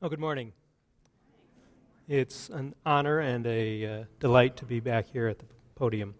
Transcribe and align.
Oh, 0.00 0.08
good 0.08 0.20
morning. 0.20 0.52
It's 2.06 2.50
an 2.50 2.76
honor 2.86 3.18
and 3.18 3.44
a 3.48 3.84
uh, 3.84 4.04
delight 4.20 4.56
to 4.58 4.64
be 4.64 4.78
back 4.78 5.06
here 5.06 5.26
at 5.26 5.40
the 5.40 5.44
podium. 5.74 6.14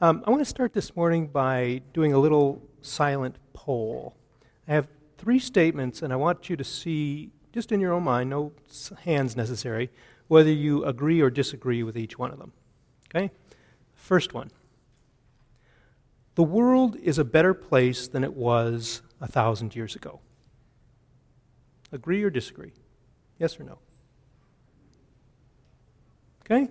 Um, 0.00 0.24
I 0.26 0.30
want 0.30 0.40
to 0.40 0.46
start 0.46 0.72
this 0.72 0.96
morning 0.96 1.26
by 1.26 1.82
doing 1.92 2.14
a 2.14 2.18
little 2.18 2.62
silent 2.80 3.36
poll. 3.52 4.16
I 4.66 4.72
have 4.72 4.88
three 5.18 5.38
statements, 5.38 6.00
and 6.00 6.14
I 6.14 6.16
want 6.16 6.48
you 6.48 6.56
to 6.56 6.64
see, 6.64 7.30
just 7.52 7.72
in 7.72 7.78
your 7.78 7.92
own 7.92 8.04
mind, 8.04 8.30
no 8.30 8.52
hands 9.02 9.36
necessary, 9.36 9.90
whether 10.28 10.50
you 10.50 10.82
agree 10.86 11.20
or 11.20 11.28
disagree 11.28 11.82
with 11.82 11.98
each 11.98 12.18
one 12.18 12.30
of 12.30 12.38
them. 12.38 12.54
Okay? 13.14 13.30
First 13.92 14.32
one 14.32 14.50
The 16.36 16.42
world 16.42 16.96
is 16.96 17.18
a 17.18 17.24
better 17.24 17.52
place 17.52 18.08
than 18.08 18.24
it 18.24 18.32
was 18.32 19.02
a 19.20 19.26
thousand 19.26 19.76
years 19.76 19.94
ago. 19.94 20.20
Agree 21.92 22.22
or 22.22 22.30
disagree? 22.30 22.72
Yes 23.38 23.58
or 23.58 23.64
no? 23.64 23.78
Okay? 26.42 26.68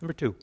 Number 0.00 0.12
two. 0.12 0.34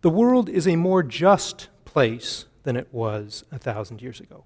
The 0.00 0.10
world 0.10 0.48
is 0.48 0.66
a 0.66 0.76
more 0.76 1.02
just 1.02 1.68
place 1.84 2.46
than 2.64 2.76
it 2.76 2.88
was 2.92 3.44
a 3.52 3.58
thousand 3.58 4.02
years 4.02 4.20
ago. 4.20 4.44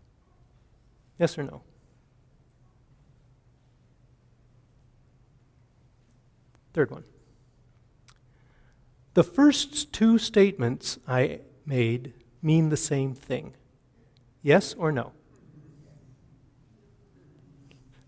Yes 1.19 1.39
or 1.39 1.45
no? 1.45 1.63
Third 6.75 6.91
one. 6.91 7.05
The 9.15 9.25
first 9.25 9.95
two 9.95 10.19
statements 10.19 10.99
I 11.09 11.41
made 11.65 12.13
mean 12.43 12.69
the 12.69 12.77
same 12.77 13.15
thing. 13.15 13.55
Yes 14.43 14.75
or 14.75 14.93
no? 14.93 15.13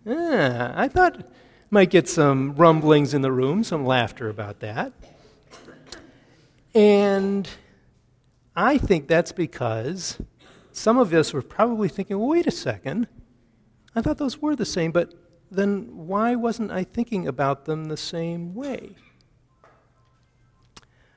Ah, 0.09 0.73
I 0.75 0.89
thought 0.89 1.31
might 1.71 1.91
get 1.91 2.09
some 2.09 2.55
rumblings 2.55 3.13
in 3.13 3.21
the 3.21 3.31
room, 3.33 3.63
some 3.63 3.85
laughter 3.85 4.31
about 4.31 4.61
that. 4.61 4.93
And 6.75 7.49
I 8.57 8.79
think 8.79 9.07
that's 9.07 9.33
because 9.33 10.19
some 10.73 10.97
of 10.97 11.13
us 11.13 11.33
were 11.33 11.43
probably 11.43 11.89
thinking, 11.89 12.19
wait 12.19 12.47
a 12.47 12.51
second, 12.51 13.07
I 13.95 14.01
thought 14.01 14.19
those 14.19 14.41
were 14.41 14.57
the 14.57 14.65
same, 14.65 14.93
but 14.93 15.13
then 15.51 15.89
why 16.07 16.35
wasn't 16.35 16.71
I 16.71 16.85
thinking 16.85 17.27
about 17.27 17.67
them 17.67 17.87
the 17.87 17.97
same 17.97 18.55
way? 18.55 18.97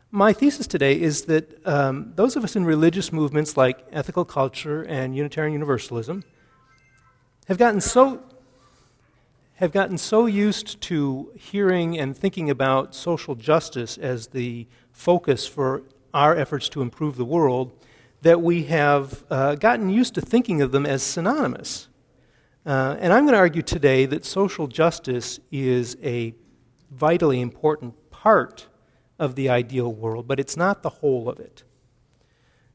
My 0.09 0.33
thesis 0.33 0.67
today 0.67 0.99
is 0.99 1.25
that 1.25 1.65
um, 1.65 2.11
those 2.15 2.35
of 2.35 2.43
us 2.43 2.57
in 2.57 2.65
religious 2.65 3.13
movements 3.13 3.55
like 3.55 3.85
ethical 3.93 4.25
culture 4.25 4.83
and 4.83 5.15
Unitarian 5.15 5.53
Universalism 5.53 6.23
have 7.47 7.57
gotten 7.57 7.79
so 7.79 8.21
have 9.61 9.71
gotten 9.71 9.95
so 9.95 10.25
used 10.25 10.81
to 10.81 11.31
hearing 11.35 11.95
and 11.97 12.17
thinking 12.17 12.49
about 12.49 12.95
social 12.95 13.35
justice 13.35 13.95
as 13.95 14.27
the 14.27 14.67
focus 14.91 15.45
for 15.45 15.83
our 16.15 16.35
efforts 16.35 16.67
to 16.67 16.81
improve 16.81 17.15
the 17.15 17.23
world 17.23 17.71
that 18.23 18.41
we 18.41 18.63
have 18.63 19.23
uh, 19.29 19.53
gotten 19.53 19.87
used 19.87 20.15
to 20.15 20.21
thinking 20.21 20.63
of 20.63 20.71
them 20.71 20.87
as 20.87 21.03
synonymous. 21.03 21.89
Uh, 22.65 22.97
and 22.99 23.13
I'm 23.13 23.23
going 23.25 23.33
to 23.33 23.39
argue 23.39 23.61
today 23.61 24.07
that 24.07 24.25
social 24.25 24.65
justice 24.65 25.39
is 25.51 25.95
a 26.01 26.33
vitally 26.89 27.39
important 27.39 27.93
part 28.09 28.67
of 29.19 29.35
the 29.35 29.47
ideal 29.49 29.93
world, 29.93 30.27
but 30.27 30.39
it's 30.39 30.57
not 30.57 30.81
the 30.81 30.89
whole 30.89 31.29
of 31.29 31.39
it. 31.39 31.63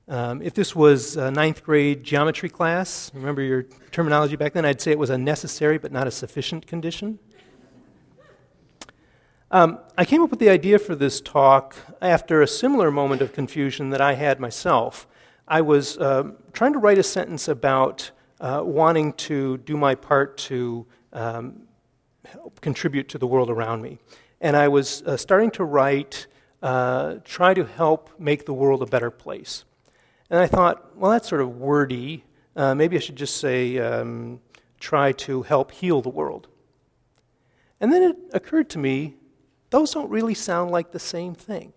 Um, 0.08 0.40
if 0.40 0.54
this 0.54 0.76
was 0.76 1.16
a 1.16 1.32
ninth 1.32 1.64
grade 1.64 2.04
geometry 2.04 2.48
class, 2.48 3.10
remember 3.12 3.42
your 3.42 3.64
terminology 3.90 4.36
back 4.36 4.52
then, 4.52 4.64
I'd 4.64 4.80
say 4.80 4.92
it 4.92 4.98
was 5.00 5.10
a 5.10 5.18
necessary 5.18 5.78
but 5.78 5.90
not 5.90 6.06
a 6.06 6.12
sufficient 6.12 6.64
condition. 6.68 7.18
Um, 9.50 9.80
I 9.98 10.04
came 10.04 10.22
up 10.22 10.30
with 10.30 10.38
the 10.38 10.48
idea 10.48 10.78
for 10.78 10.94
this 10.94 11.20
talk 11.20 11.74
after 12.00 12.40
a 12.40 12.46
similar 12.46 12.92
moment 12.92 13.20
of 13.20 13.32
confusion 13.32 13.90
that 13.90 14.00
I 14.00 14.14
had 14.14 14.38
myself. 14.38 15.08
I 15.48 15.60
was 15.60 15.98
uh, 15.98 16.30
trying 16.52 16.72
to 16.74 16.78
write 16.78 16.98
a 16.98 17.02
sentence 17.02 17.48
about 17.48 18.10
uh, 18.40 18.62
wanting 18.64 19.12
to 19.14 19.58
do 19.58 19.76
my 19.76 19.96
part 19.96 20.36
to 20.38 20.86
um, 21.12 21.62
contribute 22.60 23.08
to 23.08 23.18
the 23.18 23.26
world 23.26 23.50
around 23.50 23.82
me. 23.82 23.98
And 24.40 24.56
I 24.56 24.68
was 24.68 25.02
uh, 25.02 25.16
starting 25.16 25.50
to 25.52 25.64
write, 25.64 26.28
uh, 26.62 27.16
try 27.24 27.54
to 27.54 27.64
help 27.64 28.10
make 28.20 28.46
the 28.46 28.54
world 28.54 28.82
a 28.82 28.86
better 28.86 29.10
place. 29.10 29.64
And 30.30 30.40
I 30.40 30.46
thought, 30.46 30.96
well, 30.96 31.10
that's 31.10 31.28
sort 31.28 31.40
of 31.40 31.56
wordy. 31.56 32.24
Uh, 32.54 32.74
maybe 32.74 32.96
I 32.96 33.00
should 33.00 33.16
just 33.16 33.36
say, 33.36 33.78
um, 33.78 34.40
try 34.80 35.12
to 35.12 35.42
help 35.42 35.72
heal 35.72 36.02
the 36.02 36.08
world. 36.08 36.48
And 37.80 37.92
then 37.92 38.02
it 38.02 38.16
occurred 38.32 38.68
to 38.70 38.78
me, 38.78 39.14
those 39.70 39.92
don't 39.92 40.10
really 40.10 40.34
sound 40.34 40.70
like 40.70 40.92
the 40.92 40.98
same 40.98 41.34
thing. 41.34 41.72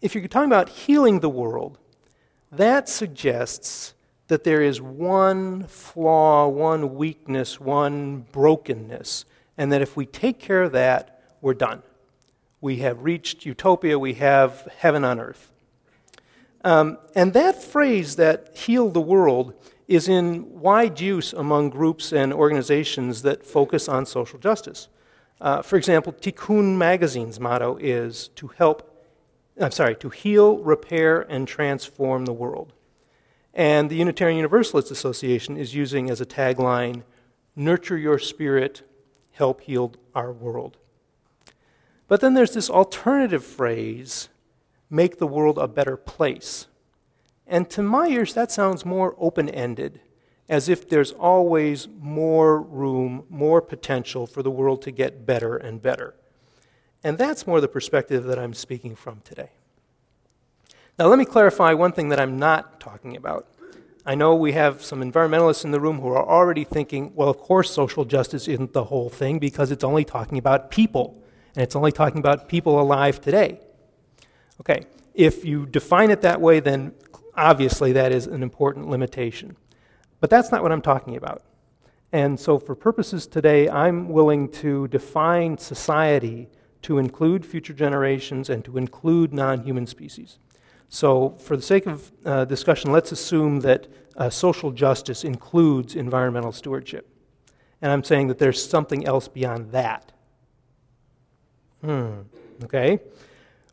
If 0.00 0.14
you're 0.14 0.26
talking 0.28 0.50
about 0.50 0.68
healing 0.68 1.20
the 1.20 1.28
world, 1.28 1.78
that 2.52 2.88
suggests 2.88 3.94
that 4.28 4.44
there 4.44 4.60
is 4.60 4.80
one 4.80 5.64
flaw, 5.64 6.48
one 6.48 6.96
weakness, 6.96 7.60
one 7.60 8.26
brokenness, 8.32 9.24
and 9.56 9.72
that 9.72 9.82
if 9.82 9.96
we 9.96 10.04
take 10.04 10.38
care 10.38 10.62
of 10.62 10.72
that, 10.72 11.22
we're 11.40 11.54
done. 11.54 11.82
We 12.60 12.78
have 12.78 13.04
reached 13.04 13.46
utopia, 13.46 13.98
we 13.98 14.14
have 14.14 14.68
heaven 14.78 15.04
on 15.04 15.20
earth. 15.20 15.52
Um, 16.66 16.98
and 17.14 17.32
that 17.34 17.62
phrase, 17.62 18.16
that 18.16 18.58
heal 18.58 18.90
the 18.90 19.00
world, 19.00 19.54
is 19.86 20.08
in 20.08 20.60
wide 20.60 21.00
use 21.00 21.32
among 21.32 21.70
groups 21.70 22.12
and 22.12 22.32
organizations 22.32 23.22
that 23.22 23.46
focus 23.46 23.88
on 23.88 24.04
social 24.04 24.40
justice. 24.40 24.88
Uh, 25.40 25.62
for 25.62 25.76
example, 25.76 26.12
Tikkun 26.12 26.76
Magazine's 26.76 27.38
motto 27.38 27.76
is 27.80 28.30
to 28.34 28.48
help, 28.48 29.00
I'm 29.60 29.70
sorry, 29.70 29.94
to 29.94 30.08
heal, 30.10 30.58
repair, 30.58 31.20
and 31.20 31.46
transform 31.46 32.24
the 32.24 32.32
world. 32.32 32.72
And 33.54 33.88
the 33.88 33.94
Unitarian 33.94 34.38
Universalist 34.38 34.90
Association 34.90 35.56
is 35.56 35.72
using 35.72 36.10
as 36.10 36.20
a 36.20 36.26
tagline, 36.26 37.04
nurture 37.54 37.96
your 37.96 38.18
spirit, 38.18 38.82
help 39.30 39.60
heal 39.60 39.92
our 40.16 40.32
world. 40.32 40.78
But 42.08 42.20
then 42.20 42.34
there's 42.34 42.54
this 42.54 42.68
alternative 42.68 43.44
phrase 43.44 44.30
make 44.90 45.18
the 45.18 45.26
world 45.26 45.58
a 45.58 45.68
better 45.68 45.96
place. 45.96 46.66
And 47.46 47.70
to 47.70 47.82
my 47.82 48.08
ears, 48.08 48.34
that 48.34 48.50
sounds 48.50 48.84
more 48.84 49.14
open 49.18 49.48
ended, 49.48 50.00
as 50.48 50.68
if 50.68 50.88
there's 50.88 51.12
always 51.12 51.88
more 52.00 52.60
room, 52.60 53.24
more 53.28 53.60
potential 53.60 54.26
for 54.26 54.42
the 54.42 54.50
world 54.50 54.82
to 54.82 54.90
get 54.90 55.26
better 55.26 55.56
and 55.56 55.80
better. 55.80 56.14
And 57.04 57.18
that's 57.18 57.46
more 57.46 57.60
the 57.60 57.68
perspective 57.68 58.24
that 58.24 58.38
I'm 58.38 58.54
speaking 58.54 58.96
from 58.96 59.20
today. 59.24 59.50
Now, 60.98 61.06
let 61.06 61.18
me 61.18 61.24
clarify 61.24 61.72
one 61.74 61.92
thing 61.92 62.08
that 62.08 62.18
I'm 62.18 62.38
not 62.38 62.80
talking 62.80 63.16
about. 63.16 63.46
I 64.04 64.14
know 64.14 64.34
we 64.34 64.52
have 64.52 64.84
some 64.84 65.02
environmentalists 65.02 65.64
in 65.64 65.72
the 65.72 65.80
room 65.80 66.00
who 66.00 66.08
are 66.08 66.26
already 66.26 66.64
thinking, 66.64 67.12
well, 67.14 67.28
of 67.28 67.38
course, 67.38 67.70
social 67.70 68.04
justice 68.04 68.48
isn't 68.48 68.72
the 68.72 68.84
whole 68.84 69.10
thing 69.10 69.38
because 69.38 69.70
it's 69.70 69.84
only 69.84 70.04
talking 70.04 70.38
about 70.38 70.70
people, 70.70 71.22
and 71.54 71.62
it's 71.62 71.76
only 71.76 71.92
talking 71.92 72.18
about 72.18 72.48
people 72.48 72.80
alive 72.80 73.20
today. 73.20 73.60
Okay, 74.60 74.86
if 75.14 75.44
you 75.44 75.66
define 75.66 76.10
it 76.10 76.22
that 76.22 76.40
way, 76.40 76.60
then 76.60 76.92
obviously 77.34 77.92
that 77.92 78.12
is 78.12 78.26
an 78.26 78.42
important 78.42 78.88
limitation. 78.88 79.56
But 80.20 80.30
that's 80.30 80.50
not 80.50 80.62
what 80.62 80.72
I'm 80.72 80.82
talking 80.82 81.16
about. 81.16 81.42
And 82.12 82.38
so, 82.38 82.58
for 82.58 82.74
purposes 82.74 83.26
today, 83.26 83.68
I'm 83.68 84.08
willing 84.08 84.48
to 84.52 84.88
define 84.88 85.58
society 85.58 86.48
to 86.82 86.98
include 86.98 87.44
future 87.44 87.72
generations 87.72 88.48
and 88.48 88.64
to 88.64 88.78
include 88.78 89.34
non 89.34 89.62
human 89.64 89.86
species. 89.86 90.38
So, 90.88 91.30
for 91.30 91.56
the 91.56 91.62
sake 91.62 91.86
of 91.86 92.12
uh, 92.24 92.44
discussion, 92.44 92.92
let's 92.92 93.12
assume 93.12 93.60
that 93.60 93.88
uh, 94.16 94.30
social 94.30 94.70
justice 94.70 95.24
includes 95.24 95.96
environmental 95.96 96.52
stewardship. 96.52 97.08
And 97.82 97.92
I'm 97.92 98.04
saying 98.04 98.28
that 98.28 98.38
there's 98.38 98.66
something 98.66 99.04
else 99.04 99.28
beyond 99.28 99.72
that. 99.72 100.12
Hmm, 101.82 102.20
okay? 102.64 103.00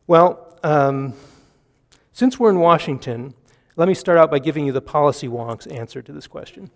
Well, 0.07 0.52
um, 0.63 1.13
since 2.11 2.39
we're 2.39 2.49
in 2.49 2.59
Washington, 2.59 3.33
let 3.75 3.87
me 3.87 3.93
start 3.93 4.17
out 4.17 4.31
by 4.31 4.39
giving 4.39 4.65
you 4.65 4.71
the 4.71 4.81
policy 4.81 5.27
wonks 5.27 5.71
answer 5.71 6.01
to 6.01 6.11
this 6.11 6.27
question. 6.27 6.69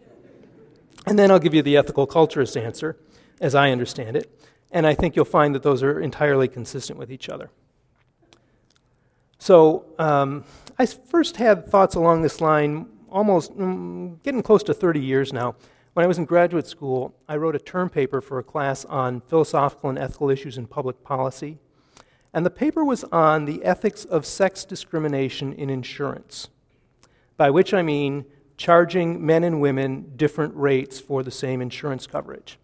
And 1.06 1.18
then 1.18 1.32
I'll 1.32 1.40
give 1.40 1.54
you 1.54 1.62
the 1.62 1.78
ethical 1.78 2.06
culturist 2.06 2.62
answer, 2.62 2.98
as 3.40 3.56
I 3.56 3.72
understand 3.72 4.18
it. 4.18 4.30
And 4.72 4.86
I 4.86 4.94
think 4.94 5.16
you'll 5.16 5.26
find 5.26 5.56
that 5.56 5.64
those 5.64 5.82
are 5.84 6.00
entirely 6.00 6.48
consistent 6.48 7.00
with 7.00 7.12
each 7.12 7.30
other. 7.30 7.50
So 9.40 9.86
um, 10.00 10.44
I 10.78 10.86
first 10.86 11.38
had 11.38 11.66
thoughts 11.68 11.96
along 11.96 12.24
this 12.24 12.42
line 12.42 12.88
almost 13.10 13.58
mm, 13.58 14.22
getting 14.24 14.42
close 14.42 14.64
to 14.64 14.74
30 14.74 15.00
years 15.00 15.32
now. 15.32 15.56
When 15.94 16.04
I 16.04 16.08
was 16.08 16.18
in 16.18 16.26
graduate 16.26 16.68
school, 16.68 17.16
I 17.28 17.38
wrote 17.38 17.56
a 17.56 17.60
term 17.60 17.90
paper 17.90 18.22
for 18.22 18.40
a 18.40 18.44
class 18.44 18.86
on 18.86 19.22
philosophical 19.22 19.90
and 19.90 19.98
ethical 19.98 20.30
issues 20.30 20.58
in 20.58 20.68
public 20.68 21.04
policy. 21.04 21.58
And 22.34 22.46
the 22.46 22.52
paper 22.52 22.84
was 22.84 23.04
on 23.06 23.46
the 23.46 23.64
ethics 23.64 24.06
of 24.06 24.26
sex 24.26 24.66
discrimination 24.66 25.54
in 25.54 25.70
insurance, 25.70 26.50
by 27.38 27.50
which 27.50 27.74
I 27.74 27.82
mean 27.82 28.26
charging 28.58 29.26
men 29.26 29.44
and 29.44 29.62
women 29.62 30.14
different 30.16 30.56
rates 30.56 31.00
for 31.00 31.24
the 31.24 31.32
same 31.32 31.62
insurance 31.62 32.08
coverage. 32.08 32.58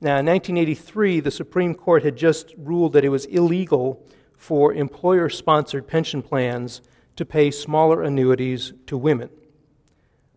Now, 0.00 0.18
in 0.18 0.26
1983, 0.26 1.20
the 1.20 1.30
Supreme 1.30 1.74
Court 1.74 2.04
had 2.04 2.16
just 2.16 2.54
ruled 2.56 2.92
that 2.92 3.04
it 3.04 3.08
was 3.08 3.24
illegal 3.26 4.06
for 4.36 4.72
employer 4.72 5.28
sponsored 5.28 5.88
pension 5.88 6.22
plans 6.22 6.80
to 7.16 7.24
pay 7.24 7.50
smaller 7.50 8.02
annuities 8.02 8.72
to 8.86 8.96
women. 8.96 9.30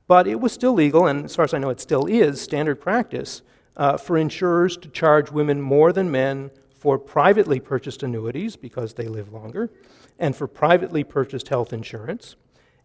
But 0.07 0.27
it 0.27 0.39
was 0.39 0.51
still 0.51 0.73
legal, 0.73 1.05
and 1.05 1.25
as 1.25 1.35
far 1.35 1.45
as 1.45 1.53
I 1.53 1.59
know, 1.59 1.69
it 1.69 1.79
still 1.79 2.07
is 2.07 2.41
standard 2.41 2.81
practice 2.81 3.43
uh, 3.77 3.97
for 3.97 4.17
insurers 4.17 4.77
to 4.77 4.89
charge 4.89 5.31
women 5.31 5.61
more 5.61 5.93
than 5.93 6.09
men 6.09 6.49
for 6.81 6.97
privately 6.97 7.59
purchased 7.59 8.01
annuities 8.01 8.55
because 8.55 8.95
they 8.95 9.07
live 9.07 9.31
longer, 9.31 9.69
and 10.17 10.35
for 10.35 10.47
privately 10.47 11.03
purchased 11.03 11.49
health 11.49 11.71
insurance. 11.71 12.35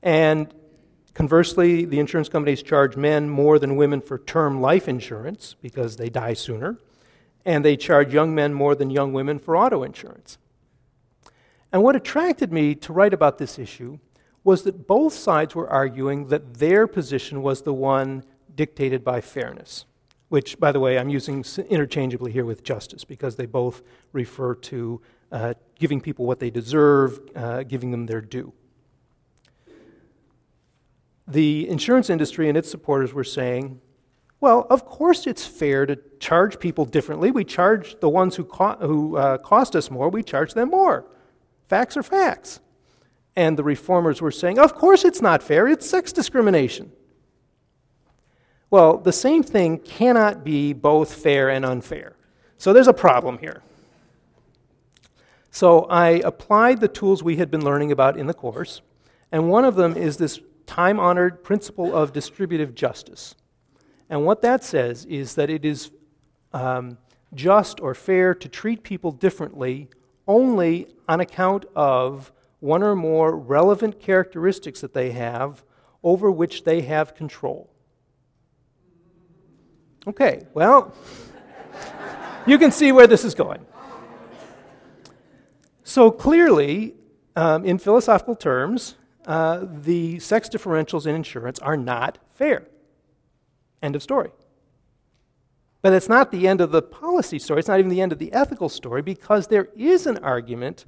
And 0.02 0.52
conversely, 1.14 1.86
the 1.86 1.98
insurance 1.98 2.28
companies 2.28 2.62
charge 2.62 2.94
men 2.94 3.30
more 3.30 3.58
than 3.58 3.74
women 3.74 4.02
for 4.02 4.18
term 4.18 4.60
life 4.60 4.86
insurance 4.86 5.56
because 5.62 5.96
they 5.96 6.10
die 6.10 6.34
sooner, 6.34 6.76
and 7.46 7.64
they 7.64 7.74
charge 7.74 8.12
young 8.12 8.34
men 8.34 8.52
more 8.52 8.74
than 8.74 8.90
young 8.90 9.14
women 9.14 9.38
for 9.38 9.56
auto 9.56 9.82
insurance. 9.82 10.36
And 11.72 11.82
what 11.82 11.96
attracted 11.96 12.52
me 12.52 12.74
to 12.74 12.92
write 12.92 13.14
about 13.14 13.38
this 13.38 13.58
issue 13.58 13.98
was 14.44 14.64
that 14.64 14.86
both 14.86 15.14
sides 15.14 15.54
were 15.54 15.70
arguing 15.70 16.26
that 16.26 16.58
their 16.58 16.86
position 16.86 17.40
was 17.40 17.62
the 17.62 17.72
one 17.72 18.24
dictated 18.54 19.02
by 19.02 19.22
fairness, 19.22 19.86
which, 20.28 20.58
by 20.58 20.72
the 20.72 20.80
way, 20.80 20.98
I'm 20.98 21.08
using 21.08 21.44
interchangeably 21.68 22.32
here 22.32 22.44
with 22.44 22.64
justice 22.64 23.04
because 23.04 23.36
they 23.36 23.46
both 23.46 23.82
refer 24.12 24.54
to 24.54 25.00
uh, 25.30 25.54
giving 25.78 26.00
people 26.00 26.26
what 26.26 26.40
they 26.40 26.50
deserve, 26.50 27.20
uh, 27.34 27.62
giving 27.62 27.90
them 27.90 28.06
their 28.06 28.20
due. 28.20 28.52
The 31.28 31.68
insurance 31.68 32.10
industry 32.10 32.48
and 32.48 32.56
its 32.56 32.70
supporters 32.70 33.12
were 33.12 33.24
saying, 33.24 33.80
well, 34.40 34.66
of 34.70 34.84
course 34.84 35.26
it's 35.26 35.46
fair 35.46 35.86
to 35.86 35.98
charge 36.20 36.58
people 36.58 36.84
differently. 36.84 37.30
We 37.30 37.44
charge 37.44 37.98
the 38.00 38.08
ones 38.08 38.36
who, 38.36 38.44
co- 38.44 38.76
who 38.80 39.16
uh, 39.16 39.38
cost 39.38 39.74
us 39.74 39.90
more, 39.90 40.08
we 40.08 40.22
charge 40.22 40.54
them 40.54 40.70
more. 40.70 41.06
Facts 41.66 41.96
are 41.96 42.02
facts. 42.02 42.60
And 43.34 43.58
the 43.58 43.64
reformers 43.64 44.20
were 44.20 44.30
saying, 44.30 44.58
of 44.58 44.74
course 44.74 45.04
it's 45.04 45.20
not 45.20 45.42
fair, 45.42 45.66
it's 45.66 45.88
sex 45.88 46.12
discrimination. 46.12 46.92
Well, 48.70 48.98
the 48.98 49.12
same 49.12 49.42
thing 49.42 49.78
cannot 49.78 50.42
be 50.42 50.72
both 50.72 51.14
fair 51.14 51.48
and 51.50 51.64
unfair. 51.64 52.16
So 52.58 52.72
there's 52.72 52.88
a 52.88 52.92
problem 52.92 53.38
here. 53.38 53.62
So 55.50 55.84
I 55.84 56.20
applied 56.24 56.80
the 56.80 56.88
tools 56.88 57.22
we 57.22 57.36
had 57.36 57.50
been 57.50 57.64
learning 57.64 57.92
about 57.92 58.18
in 58.18 58.26
the 58.26 58.34
course, 58.34 58.82
and 59.32 59.48
one 59.48 59.64
of 59.64 59.76
them 59.76 59.96
is 59.96 60.16
this 60.16 60.40
time 60.66 60.98
honored 60.98 61.42
principle 61.42 61.94
of 61.94 62.12
distributive 62.12 62.74
justice. 62.74 63.34
And 64.10 64.24
what 64.24 64.42
that 64.42 64.64
says 64.64 65.04
is 65.06 65.34
that 65.36 65.48
it 65.48 65.64
is 65.64 65.90
um, 66.52 66.98
just 67.34 67.80
or 67.80 67.94
fair 67.94 68.34
to 68.34 68.48
treat 68.48 68.82
people 68.82 69.12
differently 69.12 69.88
only 70.26 70.88
on 71.08 71.20
account 71.20 71.64
of 71.74 72.32
one 72.60 72.82
or 72.82 72.96
more 72.96 73.36
relevant 73.36 74.00
characteristics 74.00 74.80
that 74.80 74.94
they 74.94 75.12
have 75.12 75.62
over 76.02 76.30
which 76.30 76.64
they 76.64 76.82
have 76.82 77.14
control. 77.14 77.70
Okay, 80.06 80.46
well, 80.54 80.94
you 82.46 82.58
can 82.58 82.70
see 82.70 82.92
where 82.92 83.08
this 83.08 83.24
is 83.24 83.34
going. 83.34 83.66
So 85.82 86.12
clearly, 86.12 86.94
um, 87.34 87.64
in 87.64 87.78
philosophical 87.78 88.36
terms, 88.36 88.94
uh, 89.26 89.64
the 89.68 90.20
sex 90.20 90.48
differentials 90.48 91.06
in 91.06 91.16
insurance 91.16 91.58
are 91.58 91.76
not 91.76 92.18
fair. 92.32 92.68
End 93.82 93.96
of 93.96 94.02
story. 94.02 94.30
But 95.82 95.92
it's 95.92 96.08
not 96.08 96.30
the 96.30 96.46
end 96.46 96.60
of 96.60 96.70
the 96.70 96.82
policy 96.82 97.38
story. 97.40 97.58
It's 97.58 97.68
not 97.68 97.78
even 97.78 97.90
the 97.90 98.00
end 98.00 98.12
of 98.12 98.18
the 98.18 98.32
ethical 98.32 98.68
story 98.68 99.02
because 99.02 99.48
there 99.48 99.68
is 99.76 100.06
an 100.06 100.18
argument 100.18 100.84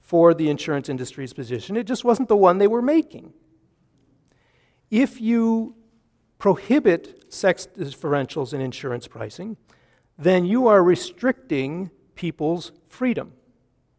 for 0.00 0.32
the 0.32 0.48
insurance 0.48 0.88
industry's 0.88 1.32
position. 1.32 1.76
It 1.76 1.86
just 1.86 2.04
wasn't 2.04 2.28
the 2.28 2.36
one 2.36 2.58
they 2.58 2.66
were 2.68 2.82
making. 2.82 3.32
If 4.90 5.20
you 5.20 5.74
prohibit 6.40 7.32
sex 7.32 7.68
differentials 7.78 8.52
in 8.52 8.60
insurance 8.60 9.06
pricing, 9.06 9.56
then 10.18 10.44
you 10.44 10.66
are 10.66 10.82
restricting 10.82 11.90
people's 12.16 12.72
freedom. 12.88 13.32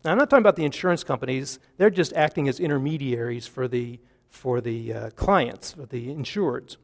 Now, 0.03 0.11
I'm 0.11 0.17
not 0.17 0.29
talking 0.29 0.41
about 0.41 0.55
the 0.55 0.65
insurance 0.65 1.03
companies, 1.03 1.59
they're 1.77 1.91
just 1.91 2.11
acting 2.13 2.49
as 2.49 2.59
intermediaries 2.59 3.45
for 3.45 3.67
the, 3.67 3.99
for 4.29 4.59
the 4.59 4.93
uh, 4.93 5.09
clients, 5.11 5.73
for 5.73 5.85
the 5.85 6.07
insureds. 6.07 6.77